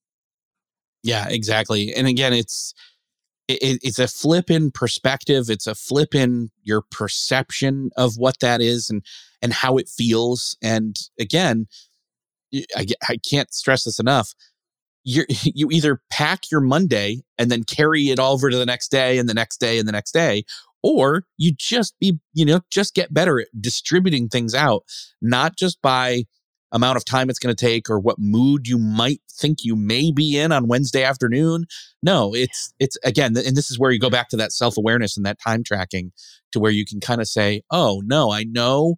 Yeah, 1.03 1.27
exactly. 1.29 1.93
And 1.93 2.07
again, 2.07 2.33
it's 2.33 2.73
it, 3.47 3.79
it's 3.83 3.99
a 3.99 4.07
flip 4.07 4.49
in 4.49 4.71
perspective. 4.71 5.49
It's 5.49 5.67
a 5.67 5.75
flip 5.75 6.15
in 6.15 6.49
your 6.63 6.81
perception 6.81 7.89
of 7.97 8.17
what 8.17 8.39
that 8.39 8.61
is 8.61 8.89
and 8.89 9.03
and 9.41 9.53
how 9.53 9.77
it 9.77 9.89
feels. 9.89 10.57
And 10.61 10.97
again, 11.19 11.67
I, 12.75 12.85
I 13.09 13.17
can't 13.17 13.53
stress 13.53 13.83
this 13.83 13.99
enough 13.99 14.33
you 15.03 15.25
you 15.43 15.69
either 15.71 16.01
pack 16.09 16.51
your 16.51 16.61
Monday 16.61 17.23
and 17.37 17.51
then 17.51 17.63
carry 17.63 18.09
it 18.09 18.19
all 18.19 18.33
over 18.33 18.49
to 18.49 18.57
the 18.57 18.65
next 18.65 18.89
day 18.89 19.17
and 19.17 19.29
the 19.29 19.33
next 19.33 19.57
day 19.57 19.79
and 19.79 19.87
the 19.87 19.91
next 19.91 20.11
day, 20.11 20.43
or 20.81 21.23
you 21.37 21.53
just 21.57 21.97
be, 21.99 22.19
you 22.33 22.45
know, 22.45 22.59
just 22.69 22.93
get 22.93 23.13
better 23.13 23.39
at 23.39 23.47
distributing 23.59 24.27
things 24.27 24.53
out, 24.53 24.83
not 25.21 25.57
just 25.57 25.81
by 25.81 26.23
amount 26.73 26.97
of 26.97 27.05
time 27.05 27.29
it's 27.29 27.37
going 27.39 27.55
to 27.55 27.65
take 27.65 27.87
or 27.89 27.99
what 27.99 28.17
mood 28.17 28.67
you 28.67 28.79
might 28.79 29.21
think 29.31 29.63
you 29.63 29.75
may 29.75 30.11
be 30.11 30.37
in 30.37 30.51
on 30.51 30.67
Wednesday 30.67 31.03
afternoon. 31.03 31.65
No, 32.01 32.33
it's 32.33 32.73
it's 32.79 32.97
again 33.03 33.37
and 33.37 33.55
this 33.55 33.71
is 33.71 33.79
where 33.79 33.91
you 33.91 33.99
go 33.99 34.07
mm-hmm. 34.07 34.13
back 34.13 34.29
to 34.29 34.37
that 34.37 34.51
self-awareness 34.51 35.15
and 35.15 35.25
that 35.25 35.39
time 35.39 35.63
tracking 35.63 36.11
to 36.51 36.59
where 36.59 36.71
you 36.71 36.85
can 36.85 36.99
kind 36.99 37.21
of 37.21 37.27
say, 37.27 37.61
"Oh, 37.71 38.01
no, 38.05 38.31
I 38.31 38.43
know." 38.43 38.95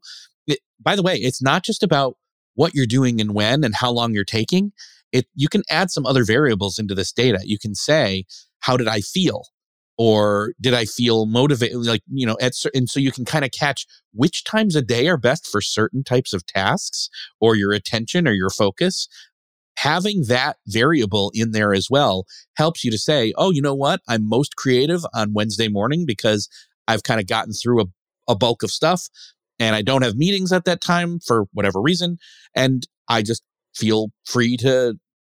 It, 0.48 0.60
by 0.82 0.96
the 0.96 1.04
way, 1.04 1.16
it's 1.16 1.42
not 1.42 1.64
just 1.64 1.84
about 1.84 2.18
what 2.56 2.74
you're 2.74 2.86
doing 2.86 3.22
and 3.22 3.34
when 3.34 3.64
and 3.64 3.76
how 3.76 3.92
long 3.92 4.14
you're 4.14 4.24
taking 4.24 4.72
it 5.16 5.28
you 5.34 5.48
can 5.48 5.64
add 5.70 5.92
some 5.92 6.06
other 6.06 6.26
variables 6.26 6.78
into 6.78 6.94
this 6.94 7.12
data. 7.12 7.40
You 7.44 7.58
can 7.58 7.74
say, 7.74 8.26
how 8.60 8.76
did 8.76 8.90
I 8.90 9.00
feel? 9.00 9.46
Or 9.98 10.54
did 10.60 10.74
I 10.74 10.84
feel 10.84 11.26
motivated? 11.26 11.78
Like, 11.78 12.02
you 12.12 12.28
know, 12.28 12.36
at, 12.42 12.52
and 12.74 12.90
so 12.90 13.00
you 13.00 13.14
can 13.14 13.24
kind 13.24 13.46
of 13.46 13.52
catch 13.52 13.86
which 14.14 14.44
times 14.44 14.76
a 14.76 14.82
day 14.82 15.08
are 15.08 15.18
best 15.18 15.48
for 15.48 15.62
certain 15.62 16.04
types 16.04 16.34
of 16.34 16.46
tasks 16.46 17.10
or 17.40 17.56
your 17.56 17.72
attention 17.72 18.28
or 18.28 18.34
your 18.34 18.50
focus. 18.50 19.08
Having 19.78 20.26
that 20.28 20.58
variable 20.68 21.32
in 21.34 21.52
there 21.52 21.74
as 21.74 21.88
well 21.90 22.26
helps 22.58 22.84
you 22.84 22.92
to 22.92 22.98
say, 22.98 23.34
oh, 23.38 23.52
you 23.52 23.62
know 23.62 23.74
what? 23.74 24.02
I'm 24.08 24.28
most 24.28 24.58
creative 24.58 25.06
on 25.14 25.34
Wednesday 25.34 25.70
morning 25.70 26.06
because 26.06 26.50
I've 26.90 27.04
kind 27.04 27.22
of 27.22 27.28
gotten 27.28 27.54
through 27.54 27.82
a, 27.82 27.86
a 28.28 28.36
bulk 28.36 28.64
of 28.64 28.72
stuff 28.72 29.08
and 29.60 29.76
I 29.76 29.82
don't 29.82 30.04
have 30.04 30.16
meetings 30.16 30.52
at 30.52 30.66
that 30.66 30.82
time 30.82 31.20
for 31.20 31.46
whatever 31.54 31.82
reason. 31.82 32.18
And 32.56 32.86
I 33.08 33.22
just 33.22 33.44
feel 33.76 34.10
free 34.26 34.58
to 34.58 34.96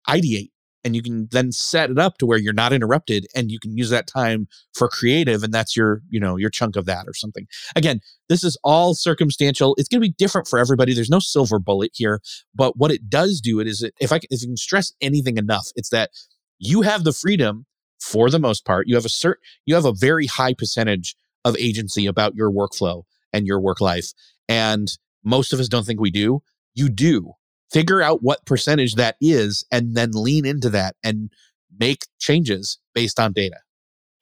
ideate 0.08 0.50
and 0.86 0.94
you 0.94 1.02
can 1.02 1.26
then 1.32 1.50
set 1.50 1.90
it 1.90 1.98
up 1.98 2.16
to 2.18 2.26
where 2.26 2.38
you're 2.38 2.52
not 2.52 2.72
interrupted 2.72 3.26
and 3.34 3.50
you 3.50 3.58
can 3.58 3.76
use 3.76 3.90
that 3.90 4.06
time 4.06 4.46
for 4.72 4.88
creative 4.88 5.42
and 5.42 5.52
that's 5.52 5.76
your 5.76 6.00
you 6.08 6.20
know 6.20 6.36
your 6.36 6.48
chunk 6.48 6.76
of 6.76 6.86
that 6.86 7.08
or 7.08 7.12
something 7.12 7.46
again 7.74 8.00
this 8.28 8.44
is 8.44 8.56
all 8.62 8.94
circumstantial 8.94 9.74
it's 9.78 9.88
going 9.88 10.00
to 10.00 10.08
be 10.08 10.14
different 10.16 10.46
for 10.46 10.60
everybody 10.60 10.94
there's 10.94 11.10
no 11.10 11.18
silver 11.18 11.58
bullet 11.58 11.90
here 11.92 12.20
but 12.54 12.76
what 12.76 12.92
it 12.92 13.10
does 13.10 13.40
do 13.40 13.58
it 13.58 13.66
is 13.66 13.82
it, 13.82 13.92
if 14.00 14.12
i 14.12 14.20
if 14.30 14.42
you 14.42 14.46
can 14.46 14.56
stress 14.56 14.92
anything 15.00 15.36
enough 15.36 15.66
it's 15.74 15.90
that 15.90 16.10
you 16.58 16.82
have 16.82 17.02
the 17.02 17.12
freedom 17.12 17.66
for 18.00 18.30
the 18.30 18.38
most 18.38 18.64
part 18.64 18.86
you 18.86 18.94
have 18.94 19.04
a 19.04 19.08
cert 19.08 19.34
you 19.64 19.74
have 19.74 19.84
a 19.84 19.92
very 19.92 20.26
high 20.26 20.54
percentage 20.54 21.16
of 21.44 21.56
agency 21.56 22.06
about 22.06 22.36
your 22.36 22.50
workflow 22.50 23.02
and 23.32 23.46
your 23.46 23.60
work 23.60 23.80
life 23.80 24.12
and 24.48 24.88
most 25.24 25.52
of 25.52 25.60
us 25.60 25.68
don't 25.68 25.84
think 25.84 26.00
we 26.00 26.10
do 26.10 26.40
you 26.74 26.88
do 26.88 27.32
figure 27.72 28.02
out 28.02 28.22
what 28.22 28.44
percentage 28.46 28.94
that 28.94 29.16
is 29.20 29.64
and 29.70 29.96
then 29.96 30.10
lean 30.12 30.46
into 30.46 30.70
that 30.70 30.94
and 31.02 31.30
make 31.78 32.06
changes 32.18 32.78
based 32.94 33.18
on 33.18 33.32
data. 33.32 33.56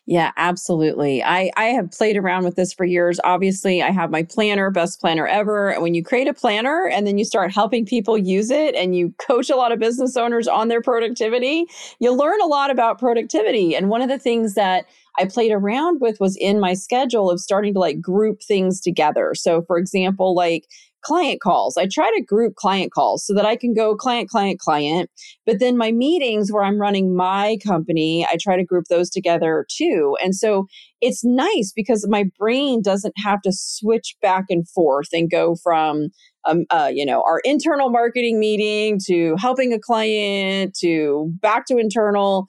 Yeah, 0.06 0.32
absolutely. 0.36 1.22
I 1.24 1.50
I 1.56 1.64
have 1.66 1.90
played 1.90 2.18
around 2.18 2.44
with 2.44 2.56
this 2.56 2.74
for 2.74 2.84
years. 2.84 3.18
Obviously, 3.24 3.82
I 3.82 3.90
have 3.90 4.10
my 4.10 4.22
planner, 4.22 4.70
best 4.70 5.00
planner 5.00 5.26
ever. 5.26 5.70
And 5.70 5.82
when 5.82 5.94
you 5.94 6.04
create 6.04 6.28
a 6.28 6.34
planner 6.34 6.86
and 6.92 7.06
then 7.06 7.16
you 7.16 7.24
start 7.24 7.52
helping 7.52 7.86
people 7.86 8.18
use 8.18 8.50
it 8.50 8.74
and 8.74 8.94
you 8.94 9.14
coach 9.18 9.48
a 9.48 9.56
lot 9.56 9.72
of 9.72 9.78
business 9.78 10.14
owners 10.14 10.46
on 10.46 10.68
their 10.68 10.82
productivity, 10.82 11.64
you 12.00 12.12
learn 12.14 12.38
a 12.42 12.46
lot 12.46 12.70
about 12.70 12.98
productivity. 12.98 13.74
And 13.74 13.88
one 13.88 14.02
of 14.02 14.10
the 14.10 14.18
things 14.18 14.52
that 14.54 14.84
I 15.18 15.24
played 15.24 15.52
around 15.52 16.02
with 16.02 16.20
was 16.20 16.36
in 16.36 16.60
my 16.60 16.74
schedule 16.74 17.30
of 17.30 17.40
starting 17.40 17.72
to 17.72 17.80
like 17.80 18.00
group 18.02 18.42
things 18.42 18.82
together. 18.82 19.32
So, 19.34 19.62
for 19.62 19.78
example, 19.78 20.34
like 20.34 20.66
client 21.04 21.40
calls. 21.40 21.76
I 21.76 21.86
try 21.86 22.10
to 22.16 22.24
group 22.24 22.54
client 22.56 22.92
calls 22.92 23.26
so 23.26 23.34
that 23.34 23.44
I 23.44 23.56
can 23.56 23.74
go 23.74 23.94
client, 23.94 24.28
client, 24.28 24.58
client. 24.58 25.10
But 25.46 25.60
then 25.60 25.76
my 25.76 25.92
meetings 25.92 26.50
where 26.50 26.64
I'm 26.64 26.80
running 26.80 27.14
my 27.14 27.58
company, 27.64 28.26
I 28.28 28.36
try 28.40 28.56
to 28.56 28.64
group 28.64 28.86
those 28.88 29.10
together 29.10 29.66
too. 29.70 30.16
And 30.22 30.34
so 30.34 30.66
it's 31.00 31.24
nice 31.24 31.72
because 31.74 32.06
my 32.08 32.24
brain 32.38 32.82
doesn't 32.82 33.14
have 33.18 33.42
to 33.42 33.52
switch 33.52 34.16
back 34.22 34.46
and 34.48 34.68
forth 34.68 35.08
and 35.12 35.30
go 35.30 35.56
from 35.62 36.08
um, 36.46 36.64
uh, 36.70 36.90
you 36.92 37.06
know, 37.06 37.22
our 37.26 37.40
internal 37.44 37.88
marketing 37.88 38.38
meeting 38.38 38.98
to 39.06 39.34
helping 39.38 39.72
a 39.72 39.78
client 39.78 40.76
to 40.80 41.32
back 41.40 41.66
to 41.66 41.78
internal. 41.78 42.46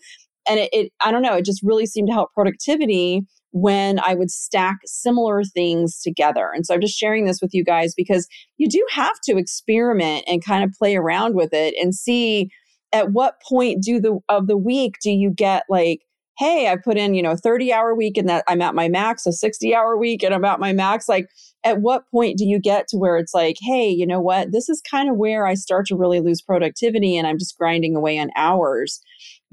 And 0.50 0.60
it, 0.60 0.70
it, 0.74 0.92
I 1.04 1.12
don't 1.12 1.22
know, 1.22 1.36
it 1.36 1.46
just 1.46 1.62
really 1.64 1.86
seemed 1.86 2.10
to 2.10 2.14
help 2.14 2.34
productivity 2.34 3.26
when 3.56 4.02
I 4.02 4.16
would 4.16 4.30
stack 4.30 4.80
similar 4.86 5.42
things 5.46 6.02
together. 6.02 6.52
And 6.54 6.66
so 6.66 6.74
I'm 6.74 6.82
just 6.82 6.98
sharing 6.98 7.24
this 7.24 7.40
with 7.42 7.54
you 7.54 7.64
guys 7.64 7.94
because 7.96 8.28
you 8.58 8.68
do 8.68 8.86
have 8.92 9.18
to 9.24 9.38
experiment 9.38 10.26
and 10.28 10.44
kind 10.44 10.66
of 10.66 10.74
play 10.78 10.98
around 10.98 11.36
with 11.36 11.54
it 11.54 11.74
and 11.82 11.96
see 11.96 12.50
at 12.92 13.14
what 13.14 13.36
point 13.48 13.82
do 13.82 14.02
the 14.02 14.20
of 14.28 14.48
the 14.48 14.58
week 14.58 14.96
do 15.02 15.10
you 15.10 15.32
get 15.32 15.64
like 15.70 16.02
hey 16.38 16.68
i 16.68 16.76
put 16.76 16.98
in 16.98 17.14
you 17.14 17.24
know 17.24 17.36
30 17.36 17.72
hour 17.72 17.96
week 17.96 18.18
and 18.18 18.28
that 18.28 18.44
i'm 18.50 18.62
at 18.62 18.76
my 18.76 18.90
max 18.90 19.26
a 19.26 19.32
60 19.32 19.74
hour 19.74 19.98
week 19.98 20.22
and 20.22 20.34
i'm 20.34 20.46
at 20.46 20.60
my 20.60 20.74
max. 20.74 21.08
Like 21.08 21.28
at 21.64 21.80
what 21.80 22.04
point 22.12 22.38
do 22.38 22.46
you 22.46 22.60
get 22.60 22.90
to 22.90 22.98
where 22.98 23.18
it's 23.18 23.34
like 23.34 23.56
hey 23.62 23.90
you 23.90 24.06
know 24.06 24.20
what? 24.20 24.52
This 24.52 24.68
is 24.68 24.82
kind 24.82 25.10
of 25.10 25.16
where 25.16 25.48
i 25.48 25.54
start 25.54 25.86
to 25.88 25.96
really 25.96 26.20
lose 26.20 26.42
productivity 26.42 27.18
and 27.18 27.26
i'm 27.26 27.40
just 27.40 27.58
grinding 27.58 27.96
away 27.96 28.20
on 28.20 28.32
hours 28.36 29.00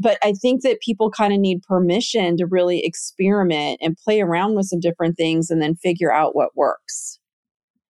but 0.03 0.19
I 0.23 0.33
think 0.33 0.63
that 0.63 0.81
people 0.81 1.11
kind 1.11 1.33
of 1.33 1.39
need 1.39 1.63
permission 1.63 2.37
to 2.39 2.47
really 2.47 2.85
experiment 2.85 3.79
and 3.81 3.97
play 3.97 4.21
around 4.21 4.57
with 4.57 4.67
some 4.67 4.81
different 4.81 5.17
things 5.17 5.51
and 5.51 5.63
then 5.63 5.77
figure 5.77 6.13
out 6.13 6.35
what 6.35 6.57
works. 6.57 7.19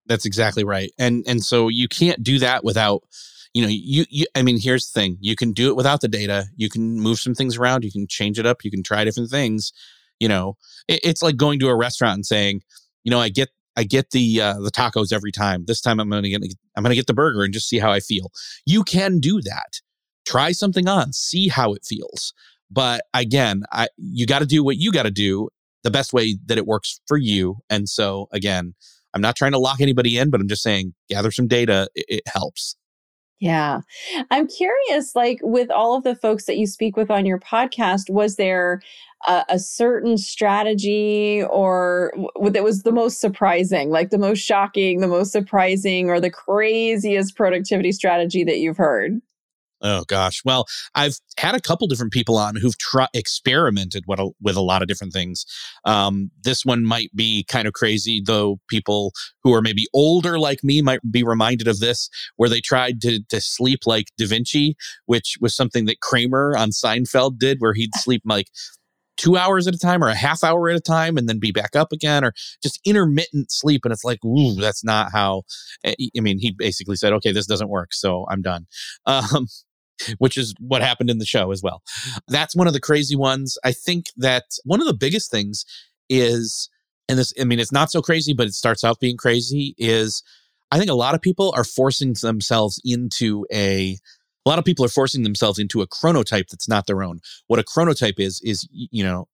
That's 0.07 0.27
exactly 0.27 0.65
right. 0.65 0.93
And 0.99 1.25
and 1.27 1.43
so 1.43 1.69
you 1.69 1.89
can't 1.89 2.23
do 2.23 2.39
that 2.41 2.65
without 2.65 3.03
you 3.55 3.63
know, 3.63 3.69
you, 3.69 4.07
you 4.09 4.27
I 4.35 4.43
mean, 4.43 4.59
here's 4.59 4.91
the 4.91 4.99
thing. 4.99 5.19
You 5.21 5.37
can 5.37 5.53
do 5.53 5.69
it 5.69 5.77
without 5.77 6.01
the 6.01 6.09
data. 6.09 6.47
You 6.57 6.71
can 6.71 7.01
move 7.01 7.19
some 7.19 7.35
things 7.35 7.57
around, 7.57 7.85
you 7.85 7.93
can 7.93 8.07
change 8.07 8.39
it 8.39 8.47
up, 8.47 8.65
you 8.65 8.71
can 8.71 8.83
try 8.83 9.05
different 9.05 9.31
things. 9.31 9.73
You 10.21 10.29
know, 10.29 10.57
it, 10.89 11.01
it's 11.03 11.23
like 11.23 11.37
going 11.37 11.59
to 11.61 11.69
a 11.69 11.77
restaurant 11.77 12.15
and 12.15 12.27
saying, 12.27 12.63
you 13.05 13.11
know, 13.11 13.21
I 13.21 13.29
get 13.29 13.51
I 13.77 13.85
get 13.85 14.11
the 14.11 14.41
uh, 14.41 14.61
the 14.61 14.71
tacos 14.71 15.13
every 15.13 15.33
time. 15.33 15.65
This 15.67 15.81
time 15.81 16.01
I'm 16.01 16.11
to 16.11 16.29
get 16.29 16.43
I'm 16.77 16.85
to 16.85 16.95
get 16.95 17.07
the 17.07 17.15
burger 17.15 17.43
and 17.43 17.55
just 17.55 17.69
see 17.69 17.79
how 17.79 17.91
I 17.91 18.01
feel. 18.01 18.31
You 18.67 18.85
can 18.85 19.19
do 19.19 19.41
that 19.43 19.81
try 20.27 20.53
something 20.53 20.89
on, 20.89 21.13
see 21.13 21.49
how 21.49 21.73
it 21.73 21.85
feels. 21.85 22.33
But 22.71 23.05
again, 23.13 23.65
I, 23.73 23.89
you 23.97 24.27
got 24.27 24.39
to 24.39 24.47
do 24.47 24.65
what 24.65 24.77
you 24.77 24.93
got 24.93 25.03
to 25.03 25.11
do 25.11 25.49
the 25.83 25.91
best 25.91 26.13
way 26.13 26.39
that 26.47 26.59
it 26.59 26.67
works 26.67 27.01
for 27.07 27.17
you. 27.17 27.59
And 27.69 27.89
so, 27.89 28.29
again, 28.33 28.75
I'm 29.15 29.21
not 29.21 29.37
trying 29.37 29.53
to 29.53 29.59
lock 29.59 29.81
anybody 29.81 30.17
in, 30.17 30.31
but 30.31 30.41
I'm 30.41 30.49
just 30.49 30.63
saying 30.63 30.95
gather 31.09 31.31
some 31.31 31.49
data. 31.49 31.89
It, 31.95 32.07
it 32.09 32.23
helps. 32.27 32.77
Yeah. 33.41 33.81
I'm 34.31 34.47
curious, 34.47 35.17
like 35.17 35.41
with 35.43 35.69
all 35.69 35.97
of 35.97 36.05
the 36.05 36.15
folks 36.15 36.45
that 36.45 36.59
you 36.59 36.67
speak 36.69 36.97
with 36.97 37.11
on 37.11 37.27
your 37.27 37.41
podcast, 37.41 38.09
was 38.09 38.37
there 38.37 38.81
a, 39.27 39.45
a 39.49 39.59
certain 39.59 40.17
strategy 40.17 41.43
or 41.51 42.13
w- 42.37 42.53
that 42.53 42.63
was 42.63 42.85
the 42.85 42.93
most 42.93 43.21
surprising, 43.21 43.91
like 43.91 44.11
the 44.11 44.19
most 44.19 44.39
shocking, 44.39 45.01
the 45.01 45.09
most 45.09 45.33
surprising, 45.33 46.09
or 46.09 46.21
the 46.21 46.31
craziest 46.31 47.35
productivity 47.35 47.91
strategy 47.91 48.45
that 48.45 48.59
you've 48.59 48.77
heard? 48.77 49.21
Oh 49.83 50.05
gosh. 50.07 50.43
Well, 50.45 50.67
I've 50.95 51.19
had 51.37 51.57
a 51.57 51.61
couple 51.61 51.89
different 51.89 52.13
people 52.13 52.39
on 52.39 52.55
who've 52.55 52.79
tr- 52.79 53.03
experimented 53.15 54.05
with 54.07 54.21
a, 54.21 54.31
with 54.41 54.57
a 54.57 54.61
lot 54.61 54.81
of 54.81 54.87
different 54.87 55.13
things. 55.13 55.45
Um, 55.85 56.31
this 56.41 56.65
one 56.65 56.85
might 56.85 57.11
be 57.17 57.45
kind 57.49 57.67
of 57.67 57.75
crazy, 57.75 58.23
though. 58.25 58.61
People 58.69 59.13
who 59.43 59.53
are 59.53 59.63
maybe 59.63 59.87
older 59.93 60.39
like 60.39 60.63
me 60.63 60.83
might 60.83 61.01
be 61.11 61.25
reminded 61.25 61.67
of 61.67 61.81
this, 61.81 62.09
where 62.37 62.49
they 62.49 62.61
tried 62.61 63.01
to 63.03 63.21
to 63.29 63.41
sleep 63.41 63.81
like 63.87 64.07
Da 64.17 64.27
Vinci, 64.27 64.77
which 65.07 65.37
was 65.41 65.55
something 65.55 65.87
that 65.87 66.01
Kramer 66.01 66.57
on 66.57 66.71
Seinfeld 66.71 67.39
did, 67.39 67.59
where 67.61 67.75
he'd 67.75 67.95
sleep 67.97 68.23
like 68.25 68.47
two 69.17 69.37
hours 69.37 69.67
at 69.67 69.75
a 69.75 69.79
time 69.79 70.03
or 70.03 70.09
a 70.09 70.15
half 70.15 70.43
hour 70.43 70.69
at 70.69 70.77
a 70.77 70.81
time 70.81 71.17
and 71.17 71.29
then 71.29 71.39
be 71.39 71.53
back 71.53 71.77
up 71.77 71.93
again 71.93 72.25
or 72.25 72.33
just 72.63 72.81
intermittent 72.85 73.51
sleep. 73.53 73.83
And 73.85 73.93
it's 73.93 74.05
like, 74.05 74.25
ooh, 74.25 74.55
that's 74.55 74.83
not 74.85 75.13
how. 75.13 75.43
Eh, 75.85 75.95
I 76.17 76.21
mean, 76.21 76.39
he 76.39 76.51
basically 76.53 76.97
said, 76.97 77.13
okay, 77.15 77.33
this 77.33 77.47
doesn't 77.47 77.69
work. 77.69 77.93
So 77.93 78.27
I'm 78.31 78.43
done. 78.43 78.67
Um, 79.07 79.47
which 80.19 80.37
is 80.37 80.55
what 80.59 80.83
happened 80.83 81.11
in 81.11 81.19
the 81.19 81.27
show 81.27 81.53
as 81.53 81.63
well. 81.63 81.83
That's 82.29 82.57
one 82.57 82.67
of 82.67 82.73
the 82.73 82.81
crazy 82.81 83.17
ones. 83.17 83.59
I 83.65 83.73
think 83.73 84.07
that 84.17 84.45
one 84.65 84.81
of 84.81 84.87
the 84.87 84.95
biggest 84.95 85.31
things 85.31 85.65
is, 86.09 86.69
and 87.09 87.19
this, 87.19 87.33
I 87.41 87.45
mean, 87.45 87.61
it's 87.61 87.73
not 87.73 87.91
so 87.91 88.03
crazy, 88.03 88.33
but 88.33 88.47
it 88.47 88.55
starts 88.55 88.85
out 88.85 89.01
being 89.01 89.17
crazy, 89.17 89.75
is 89.79 90.23
I 90.71 90.79
think 90.79 90.91
a 90.91 90.95
lot 90.95 91.15
of 91.15 91.21
people 91.21 91.53
are 91.57 91.65
forcing 91.65 92.15
themselves 92.21 92.81
into 92.85 93.47
a, 93.53 93.99
a 94.45 94.49
lot 94.49 94.59
of 94.59 94.65
people 94.65 94.85
are 94.85 94.89
forcing 94.89 95.23
themselves 95.23 95.59
into 95.59 95.83
a 95.83 95.87
chronotype 95.87 96.49
that's 96.49 96.69
not 96.69 96.87
their 96.87 97.03
own. 97.03 97.21
What 97.47 97.61
a 97.61 97.65
chronotype 97.65 98.19
is, 98.19 98.41
is, 98.43 98.67
you 98.73 99.05
know, 99.05 99.29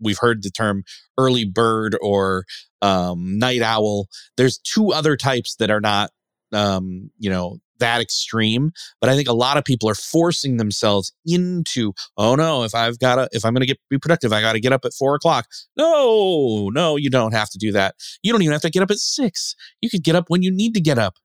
we've 0.00 0.18
heard 0.18 0.42
the 0.42 0.50
term 0.50 0.84
early 1.18 1.44
bird 1.44 1.96
or 2.00 2.44
um, 2.82 3.38
night 3.38 3.62
owl. 3.62 4.08
There's 4.36 4.58
two 4.58 4.92
other 4.92 5.16
types 5.16 5.56
that 5.56 5.70
are 5.70 5.80
not, 5.80 6.10
um, 6.52 7.10
you 7.18 7.30
know, 7.30 7.58
that 7.78 8.00
extreme 8.00 8.70
but 9.00 9.10
i 9.10 9.16
think 9.16 9.28
a 9.28 9.32
lot 9.32 9.56
of 9.56 9.64
people 9.64 9.88
are 9.88 9.94
forcing 9.94 10.56
themselves 10.56 11.12
into 11.26 11.92
oh 12.16 12.34
no 12.34 12.62
if 12.62 12.74
i've 12.74 12.98
got 12.98 13.16
to 13.16 13.28
if 13.32 13.44
i'm 13.44 13.52
going 13.52 13.60
to 13.60 13.66
get 13.66 13.78
be 13.90 13.98
productive 13.98 14.32
i 14.32 14.40
got 14.40 14.52
to 14.52 14.60
get 14.60 14.72
up 14.72 14.84
at 14.84 14.92
four 14.94 15.14
o'clock. 15.14 15.46
No 15.76 16.70
no 16.72 16.96
you 16.96 17.10
don't 17.10 17.32
have 17.32 17.50
to 17.50 17.58
do 17.58 17.72
that. 17.72 17.94
You 18.22 18.32
don't 18.32 18.42
even 18.42 18.52
have 18.52 18.62
to 18.62 18.70
get 18.70 18.82
up 18.82 18.90
at 18.90 18.98
six. 18.98 19.54
You 19.80 19.90
could 19.90 20.02
get 20.02 20.16
up 20.16 20.28
when 20.28 20.42
you 20.42 20.50
need 20.50 20.74
to 20.74 20.80
get 20.80 20.98
up. 20.98 21.16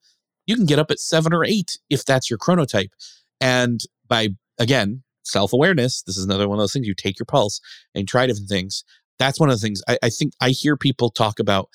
You 0.45 0.55
can 0.55 0.65
get 0.65 0.79
up 0.79 0.91
at 0.91 0.99
seven 0.99 1.33
or 1.33 1.43
eight 1.43 1.77
if 1.89 2.05
that's 2.05 2.29
your 2.29 2.39
chronotype. 2.39 2.91
And 3.41 3.79
by 4.07 4.29
again 4.57 5.03
self-awareness 5.23 6.01
this 6.03 6.17
is 6.17 6.25
another 6.25 6.47
one 6.47 6.57
of 6.57 6.63
those 6.63 6.73
things 6.73 6.87
you 6.87 6.95
take 6.95 7.19
your 7.19 7.25
pulse 7.25 7.61
and 7.95 8.07
try 8.07 8.27
different 8.27 8.49
things. 8.49 8.83
That's 9.17 9.39
one 9.39 9.49
of 9.49 9.55
the 9.55 9.61
things 9.61 9.81
I, 9.87 9.97
I 10.03 10.09
think 10.09 10.33
i 10.41 10.49
hear 10.49 10.75
people 10.77 11.09
talk 11.09 11.39
about 11.39 11.69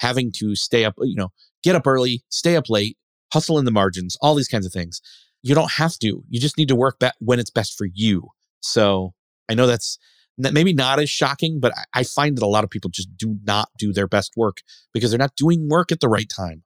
having 0.00 0.32
to 0.36 0.54
stay 0.54 0.84
up 0.84 0.94
you 1.00 1.16
know 1.16 1.30
get 1.62 1.76
up 1.76 1.86
early 1.86 2.22
stay 2.30 2.56
up 2.56 2.70
late 2.70 2.96
hustle 3.32 3.58
in 3.58 3.64
the 3.64 3.70
margins, 3.70 4.16
all 4.20 4.34
these 4.34 4.48
kinds 4.48 4.66
of 4.66 4.72
things. 4.72 5.00
You 5.42 5.54
don't 5.54 5.72
have 5.72 5.98
to. 6.00 6.22
You 6.28 6.40
just 6.40 6.58
need 6.58 6.68
to 6.68 6.76
work 6.76 6.98
be- 6.98 7.10
when 7.18 7.38
it's 7.38 7.50
best 7.50 7.76
for 7.76 7.86
you. 7.92 8.28
So 8.60 9.14
I 9.48 9.54
know 9.54 9.66
that's 9.66 9.98
maybe 10.36 10.72
not 10.72 11.00
as 11.00 11.10
shocking, 11.10 11.60
but 11.60 11.72
I 11.94 12.02
find 12.02 12.36
that 12.36 12.44
a 12.44 12.46
lot 12.46 12.64
of 12.64 12.70
people 12.70 12.90
just 12.90 13.16
do 13.16 13.38
not 13.44 13.68
do 13.78 13.92
their 13.92 14.08
best 14.08 14.32
work 14.36 14.58
because 14.92 15.10
they're 15.10 15.18
not 15.18 15.36
doing 15.36 15.68
work 15.68 15.92
at 15.92 16.00
the 16.00 16.08
right 16.08 16.30
time. 16.34 16.62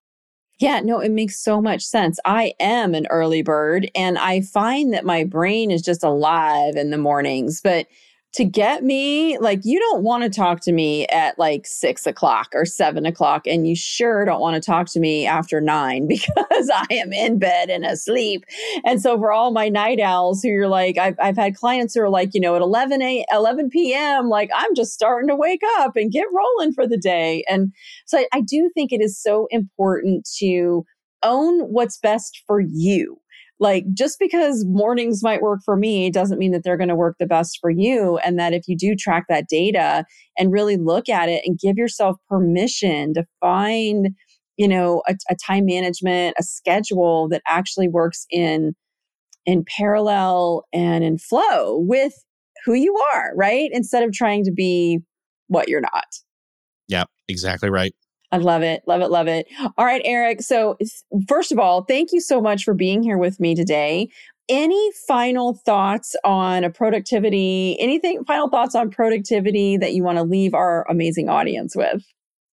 Yeah, 0.61 0.81
no, 0.81 1.01
it 1.01 1.11
makes 1.11 1.43
so 1.43 1.61
much 1.61 1.83
sense. 1.83 2.21
I 2.25 2.55
am 2.61 2.95
an 2.95 3.07
early 3.11 3.43
bird 3.43 3.91
and 3.95 4.17
I 4.17 4.43
find 4.43 4.93
that 4.95 5.05
my 5.05 5.25
brain 5.25 5.73
is 5.73 5.83
just 5.83 6.05
alive 6.05 6.77
in 6.77 6.91
the 6.91 6.99
mornings, 6.99 7.61
but 7.61 7.87
to 8.35 8.45
get 8.45 8.83
me, 8.83 9.39
like, 9.39 9.61
you 9.63 9.79
don't 9.79 10.03
want 10.03 10.25
to 10.25 10.29
talk 10.29 10.61
to 10.63 10.73
me 10.73 11.07
at 11.07 11.39
like 11.39 11.67
six 11.67 12.05
o'clock 12.05 12.49
or 12.53 12.65
seven 12.65 13.07
o'clock. 13.07 13.47
And 13.47 13.67
you 13.67 13.77
sure 13.77 14.25
don't 14.25 14.41
want 14.41 14.55
to 14.55 14.61
talk 14.61 14.89
to 14.91 15.01
me 15.01 15.25
after 15.25 15.61
nine 15.61 16.07
because 16.09 16.71
I 16.73 16.87
am 16.91 17.13
in 17.13 17.39
bed 17.39 17.71
and 17.71 17.85
asleep. 17.85 18.45
And 18.85 19.01
so, 19.01 19.17
for 19.19 19.33
all 19.33 19.53
my 19.53 19.69
night 19.69 20.01
owls 20.01 20.43
who 20.43 20.49
you're 20.49 20.69
like, 20.69 20.99
I've, 20.99 21.17
I've 21.21 21.37
had 21.37 21.55
clients 21.55 21.95
who 21.95 22.03
are 22.03 22.11
like, 22.11 22.31
you 22.35 22.41
know, 22.41 22.57
at 22.57 22.63
11, 22.63 23.01
a, 23.03 23.25
11 23.33 23.71
p.m., 23.71 24.29
like, 24.29 24.51
I'm 24.55 24.75
just 24.75 24.93
starting 24.93 25.29
to 25.29 25.37
wake 25.37 25.63
up 25.79 25.97
and 25.97 26.11
get 26.11 26.27
rolling 26.35 26.73
for 26.73 26.89
the 26.89 26.99
day. 26.99 27.45
And 27.49 27.73
so, 28.07 28.19
I, 28.19 28.27
I 28.33 28.41
do 28.41 28.71
think 28.75 28.93
it 28.93 29.01
is 29.01 29.21
so 29.21 29.47
important 29.51 30.29
to 30.39 30.85
own 31.23 31.61
what's 31.63 31.99
best 31.99 32.43
for 32.47 32.61
you 32.61 33.19
like 33.61 33.85
just 33.93 34.19
because 34.19 34.65
mornings 34.67 35.23
might 35.23 35.43
work 35.43 35.61
for 35.65 35.77
me 35.77 36.11
doesn't 36.11 36.39
mean 36.39 36.53
that 36.53 36.65
they're 36.65 36.77
going 36.77 36.89
to 36.89 36.97
work 36.97 37.17
the 37.19 37.27
best 37.27 37.59
for 37.61 37.71
you 37.71 38.19
and 38.19 38.39
that 38.39 38.53
if 38.53 38.63
you 38.67 38.77
do 38.77 38.95
track 38.95 39.25
that 39.29 39.49
data 39.49 40.05
and 40.39 40.53
really 40.53 40.77
look 40.77 41.09
at 41.09 41.29
it 41.29 41.43
and 41.45 41.59
give 41.59 41.77
yourself 41.77 42.17
permission 42.29 43.15
to 43.15 43.25
find 43.41 44.09
you 44.57 44.69
know 44.69 45.03
a, 45.09 45.15
a 45.31 45.37
time 45.47 45.67
management 45.67 46.35
a 46.39 46.43
schedule 46.43 47.29
that 47.29 47.43
actually 47.47 47.89
works 47.89 48.27
in 48.31 48.75
in 49.47 49.65
parallel 49.77 50.65
and 50.73 51.05
in 51.05 51.19
flow 51.19 51.79
with 51.79 52.15
who 52.65 52.75
you 52.75 52.97
are 53.15 53.33
right? 53.37 53.71
Instead 53.73 54.03
of 54.03 54.13
trying 54.13 54.45
to 54.45 54.53
be 54.53 55.01
what 55.49 55.69
you're 55.69 55.81
not. 55.81 56.07
Yeah 56.89 57.05
exactly 57.29 57.71
right 57.71 57.95
I 58.33 58.39
love 58.39 58.63
it. 58.63 58.83
Love 58.87 59.01
it. 59.01 59.11
Love 59.11 59.29
it. 59.29 59.47
All 59.79 59.85
right, 59.85 60.03
Erik. 60.05 60.43
So, 60.43 60.77
first 61.29 61.53
of 61.53 61.59
all, 61.59 61.83
thank 61.83 62.13
you 62.13 62.21
so 62.21 62.41
much 62.41 62.65
for 62.65 62.75
being 62.75 63.03
here 63.03 63.19
with 63.19 63.39
me 63.39 63.55
today. 63.55 64.09
Any 64.49 64.91
final 65.07 65.55
thoughts 65.55 66.17
on 66.25 66.65
a 66.65 66.71
productivity, 66.71 67.77
anything, 67.81 68.25
final 68.25 68.49
thoughts 68.49 68.75
on 68.75 68.91
productivity 68.91 69.77
that 69.79 69.95
you 69.95 70.03
want 70.03 70.19
to 70.19 70.25
leave 70.25 70.53
our 70.53 70.85
amazing 70.91 71.29
audience 71.29 71.75
with? 71.75 72.05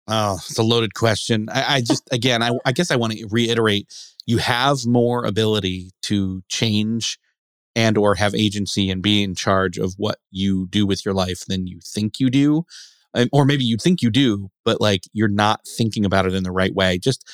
Oh, 0.07 0.35
it's 0.35 0.57
a 0.57 0.63
loaded 0.63 0.93
question. 0.93 1.47
I, 1.51 1.75
I 1.75 1.81
just, 1.81 2.07
again, 2.11 2.43
I, 2.43 2.51
I 2.65 2.71
guess 2.73 2.91
I 2.91 2.95
want 2.95 3.13
to 3.13 3.27
reiterate 3.29 3.93
you 4.25 4.37
have 4.37 4.85
more 4.85 5.25
ability 5.25 5.91
to 6.03 6.43
change 6.49 7.17
and 7.75 7.97
or 7.97 8.15
have 8.15 8.35
agency 8.35 8.89
and 8.91 9.01
be 9.01 9.23
in 9.23 9.33
charge 9.33 9.77
of 9.77 9.93
what 9.97 10.17
you 10.29 10.67
do 10.67 10.85
with 10.85 11.05
your 11.05 11.13
life 11.13 11.45
than 11.47 11.65
you 11.65 11.79
think 11.83 12.19
you 12.19 12.29
do 12.29 12.65
Um, 13.13 13.29
or 13.31 13.45
maybe 13.45 13.63
you 13.63 13.77
think 13.77 14.01
you 14.01 14.09
do, 14.09 14.49
but 14.63 14.79
like 14.79 15.01
you're 15.13 15.27
not 15.27 15.61
thinking 15.77 16.05
about 16.05 16.25
it 16.25 16.33
in 16.33 16.43
the 16.43 16.51
right 16.51 16.73
way. 16.73 16.99
Just 16.99 17.27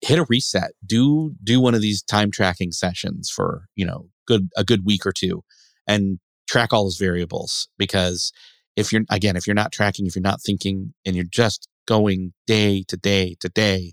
hit 0.00 0.18
a 0.18 0.26
reset. 0.28 0.72
Do 0.84 1.34
do 1.42 1.60
one 1.60 1.74
of 1.74 1.80
these 1.80 2.02
time 2.02 2.30
tracking 2.30 2.72
sessions 2.72 3.30
for, 3.30 3.66
you 3.76 3.86
know, 3.86 4.08
good 4.26 4.48
a 4.56 4.64
good 4.64 4.84
week 4.84 5.06
or 5.06 5.12
two 5.12 5.44
and 5.86 6.18
track 6.48 6.72
all 6.72 6.84
those 6.84 6.98
variables 6.98 7.68
because 7.78 8.32
if 8.76 8.92
you're 8.92 9.02
again, 9.10 9.36
if 9.36 9.46
you're 9.46 9.54
not 9.54 9.72
tracking, 9.72 10.06
if 10.06 10.14
you're 10.16 10.22
not 10.22 10.42
thinking 10.42 10.92
and 11.04 11.16
you're 11.16 11.24
just 11.24 11.68
going 11.86 12.32
day 12.46 12.84
to 12.88 12.96
day 12.96 13.36
to 13.40 13.48
day, 13.48 13.92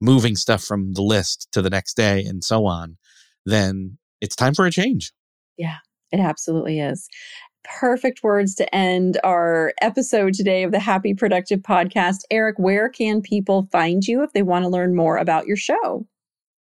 moving 0.00 0.36
stuff 0.36 0.62
from 0.62 0.94
the 0.94 1.02
list 1.02 1.48
to 1.52 1.62
the 1.62 1.70
next 1.70 1.94
day 1.94 2.24
and 2.24 2.42
so 2.42 2.66
on, 2.66 2.96
then 3.46 3.98
it's 4.20 4.36
time 4.36 4.54
for 4.54 4.66
a 4.66 4.70
change. 4.70 5.12
Yeah, 5.56 5.76
it 6.10 6.20
absolutely 6.20 6.80
is 6.80 7.08
perfect 7.64 8.22
words 8.22 8.54
to 8.56 8.74
end 8.74 9.18
our 9.24 9.72
episode 9.80 10.34
today 10.34 10.62
of 10.62 10.72
the 10.72 10.78
Happy 10.78 11.14
Productive 11.14 11.60
Podcast. 11.60 12.22
Erik, 12.30 12.58
where 12.58 12.88
can 12.88 13.20
people 13.20 13.68
find 13.72 14.06
you 14.06 14.22
if 14.22 14.32
they 14.32 14.42
want 14.42 14.64
to 14.64 14.68
learn 14.68 14.94
more 14.94 15.16
about 15.16 15.46
your 15.46 15.56
show? 15.56 16.06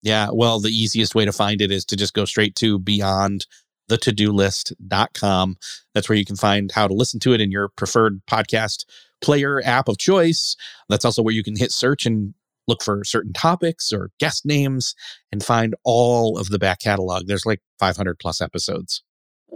Yeah, 0.02 0.30
well, 0.34 0.60
the 0.60 0.70
easiest 0.70 1.16
way 1.16 1.26
to 1.26 1.32
find 1.32 1.62
it 1.62 1.72
is 1.72 1.86
to 1.86 1.96
just 1.96 2.13
go 2.13 2.26
straight 2.26 2.56
to 2.56 2.80
beyond 2.80 3.46
the 3.88 3.98
to-do 3.98 4.32
list.com. 4.32 5.58
That's 5.94 6.10
where 6.10 6.18
you 6.18 6.26
can 6.26 6.36
find 6.36 6.72
how 6.72 6.88
to 6.88 6.94
listen 6.94 7.20
to 7.22 7.34
it 7.34 7.42
in 7.42 7.52
your 7.52 7.70
preferred 7.70 8.22
podcast 8.30 8.86
player 9.22 9.62
app 9.63 9.88
of 9.88 9.98
choice. 9.98 10.56
That's 10.89 11.06
also 11.06 11.22
where 11.22 11.34
you 11.34 11.44
can 11.44 11.56
hit 11.56 11.72
search 11.72 12.06
and 12.06 12.34
look 12.68 12.82
for 12.82 13.04
certain 13.04 13.34
topics 13.34 13.92
or 13.92 14.12
guest 14.20 14.46
names 14.46 14.96
and 15.32 15.44
find 15.44 15.76
all 15.84 16.38
of 16.38 16.50
the 16.50 16.60
back 16.60 16.80
catalog. 16.80 17.28
There's 17.28 17.46
like 17.46 17.62
500 17.80 18.20
plus 18.20 18.42
episodes. 18.42 19.04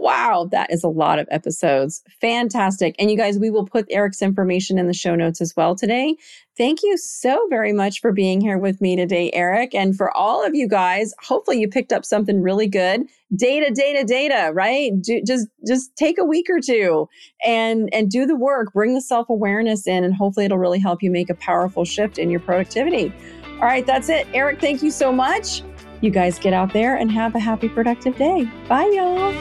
Wow, 0.00 0.46
that 0.52 0.72
is 0.72 0.84
a 0.84 0.88
lot 0.88 1.18
of 1.18 1.26
episodes. 1.28 2.04
Fantastic. 2.20 2.94
And 3.00 3.10
you 3.10 3.16
guys, 3.16 3.36
we 3.36 3.50
will 3.50 3.66
put 3.66 3.84
Erik's 3.90 4.22
information 4.22 4.78
in 4.78 4.86
the 4.86 4.94
show 4.94 5.16
notes 5.16 5.40
as 5.40 5.56
well 5.56 5.74
today. 5.74 6.14
Thank 6.56 6.84
you 6.84 6.96
so 6.96 7.44
very 7.50 7.72
much 7.72 8.00
for 8.00 8.12
being 8.12 8.40
here 8.40 8.58
with 8.58 8.80
me 8.80 8.94
today, 8.94 9.32
Erik. 9.32 9.74
And 9.74 9.96
for 9.96 10.16
all 10.16 10.46
of 10.46 10.54
you 10.54 10.68
guys, 10.68 11.12
hopefully 11.20 11.58
you 11.58 11.68
picked 11.68 11.92
up 11.92 12.04
something 12.04 12.40
really 12.40 12.68
good. 12.68 13.08
Data, 13.34 13.72
data, 13.74 14.04
data, 14.04 14.52
right? 14.54 14.92
Do, 15.02 15.20
just 15.26 15.48
just 15.66 15.96
take 15.96 16.16
a 16.18 16.24
week 16.24 16.46
or 16.48 16.60
two 16.60 17.08
and 17.44 17.88
and 17.92 18.08
do 18.08 18.24
the 18.24 18.36
work, 18.36 18.72
bring 18.72 18.94
the 18.94 19.00
self-awareness 19.00 19.88
in 19.88 20.04
and 20.04 20.14
hopefully 20.14 20.46
it'll 20.46 20.58
really 20.58 20.78
help 20.78 21.02
you 21.02 21.10
make 21.10 21.28
a 21.28 21.34
powerful 21.34 21.84
shift 21.84 22.18
in 22.18 22.30
your 22.30 22.40
productivity. 22.40 23.12
All 23.54 23.64
right, 23.64 23.84
that's 23.84 24.08
it. 24.08 24.28
Erik, 24.32 24.60
thank 24.60 24.80
you 24.80 24.92
so 24.92 25.12
much. 25.12 25.62
You 26.00 26.10
guys 26.10 26.38
get 26.38 26.52
out 26.52 26.72
there 26.72 26.96
and 26.96 27.10
have 27.10 27.34
a 27.34 27.40
happy, 27.40 27.68
productive 27.68 28.16
day. 28.16 28.48
Bye, 28.68 28.90
y'all. 28.94 29.34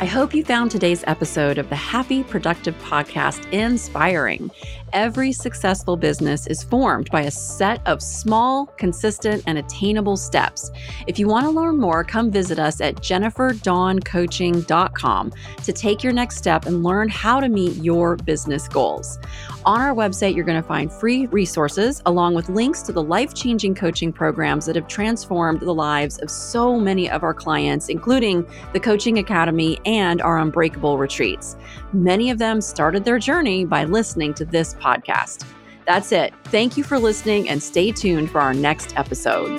I 0.00 0.04
hope 0.04 0.34
you 0.34 0.44
found 0.44 0.70
today's 0.70 1.04
episode 1.06 1.58
of 1.58 1.68
the 1.68 1.76
Happy 1.76 2.24
Productive 2.24 2.76
Podcast 2.82 3.48
inspiring. 3.52 4.50
Every 4.92 5.32
successful 5.32 5.96
business 5.96 6.46
is 6.46 6.62
formed 6.62 7.10
by 7.10 7.22
a 7.22 7.30
set 7.30 7.80
of 7.86 8.02
small, 8.02 8.66
consistent, 8.78 9.42
and 9.46 9.58
attainable 9.58 10.16
steps. 10.16 10.70
If 11.06 11.18
you 11.18 11.28
want 11.28 11.44
to 11.44 11.50
learn 11.50 11.76
more, 11.78 12.02
come 12.04 12.30
visit 12.30 12.58
us 12.58 12.80
at 12.80 12.96
jenniferdawncoaching.com 12.96 15.32
to 15.64 15.72
take 15.72 16.02
your 16.02 16.12
next 16.12 16.36
step 16.36 16.66
and 16.66 16.82
learn 16.82 17.08
how 17.08 17.40
to 17.40 17.48
meet 17.48 17.76
your 17.76 18.16
business 18.16 18.68
goals. 18.68 19.18
On 19.64 19.80
our 19.80 19.94
website, 19.94 20.34
you're 20.34 20.44
going 20.44 20.60
to 20.60 20.66
find 20.66 20.92
free 20.92 21.26
resources 21.26 22.02
along 22.06 22.34
with 22.34 22.48
links 22.48 22.82
to 22.82 22.92
the 22.92 23.02
life 23.02 23.34
changing 23.34 23.74
coaching 23.74 24.12
programs 24.12 24.66
that 24.66 24.76
have 24.76 24.88
transformed 24.88 25.60
the 25.60 25.74
lives 25.74 26.18
of 26.18 26.30
so 26.30 26.80
many 26.80 27.10
of 27.10 27.22
our 27.22 27.34
clients, 27.34 27.88
including 27.88 28.46
the 28.72 28.80
Coaching 28.80 29.18
Academy 29.18 29.78
and 29.84 30.22
our 30.22 30.38
Unbreakable 30.38 30.96
retreats. 30.96 31.56
Many 31.92 32.30
of 32.30 32.38
them 32.38 32.60
started 32.60 33.04
their 33.04 33.18
journey 33.18 33.64
by 33.64 33.84
listening 33.84 34.34
to 34.34 34.44
this 34.44 34.74
podcast. 34.74 35.46
That's 35.86 36.12
it. 36.12 36.34
Thank 36.44 36.76
you 36.76 36.84
for 36.84 36.98
listening 36.98 37.48
and 37.48 37.62
stay 37.62 37.92
tuned 37.92 38.30
for 38.30 38.40
our 38.40 38.52
next 38.52 38.96
episode. 38.96 39.58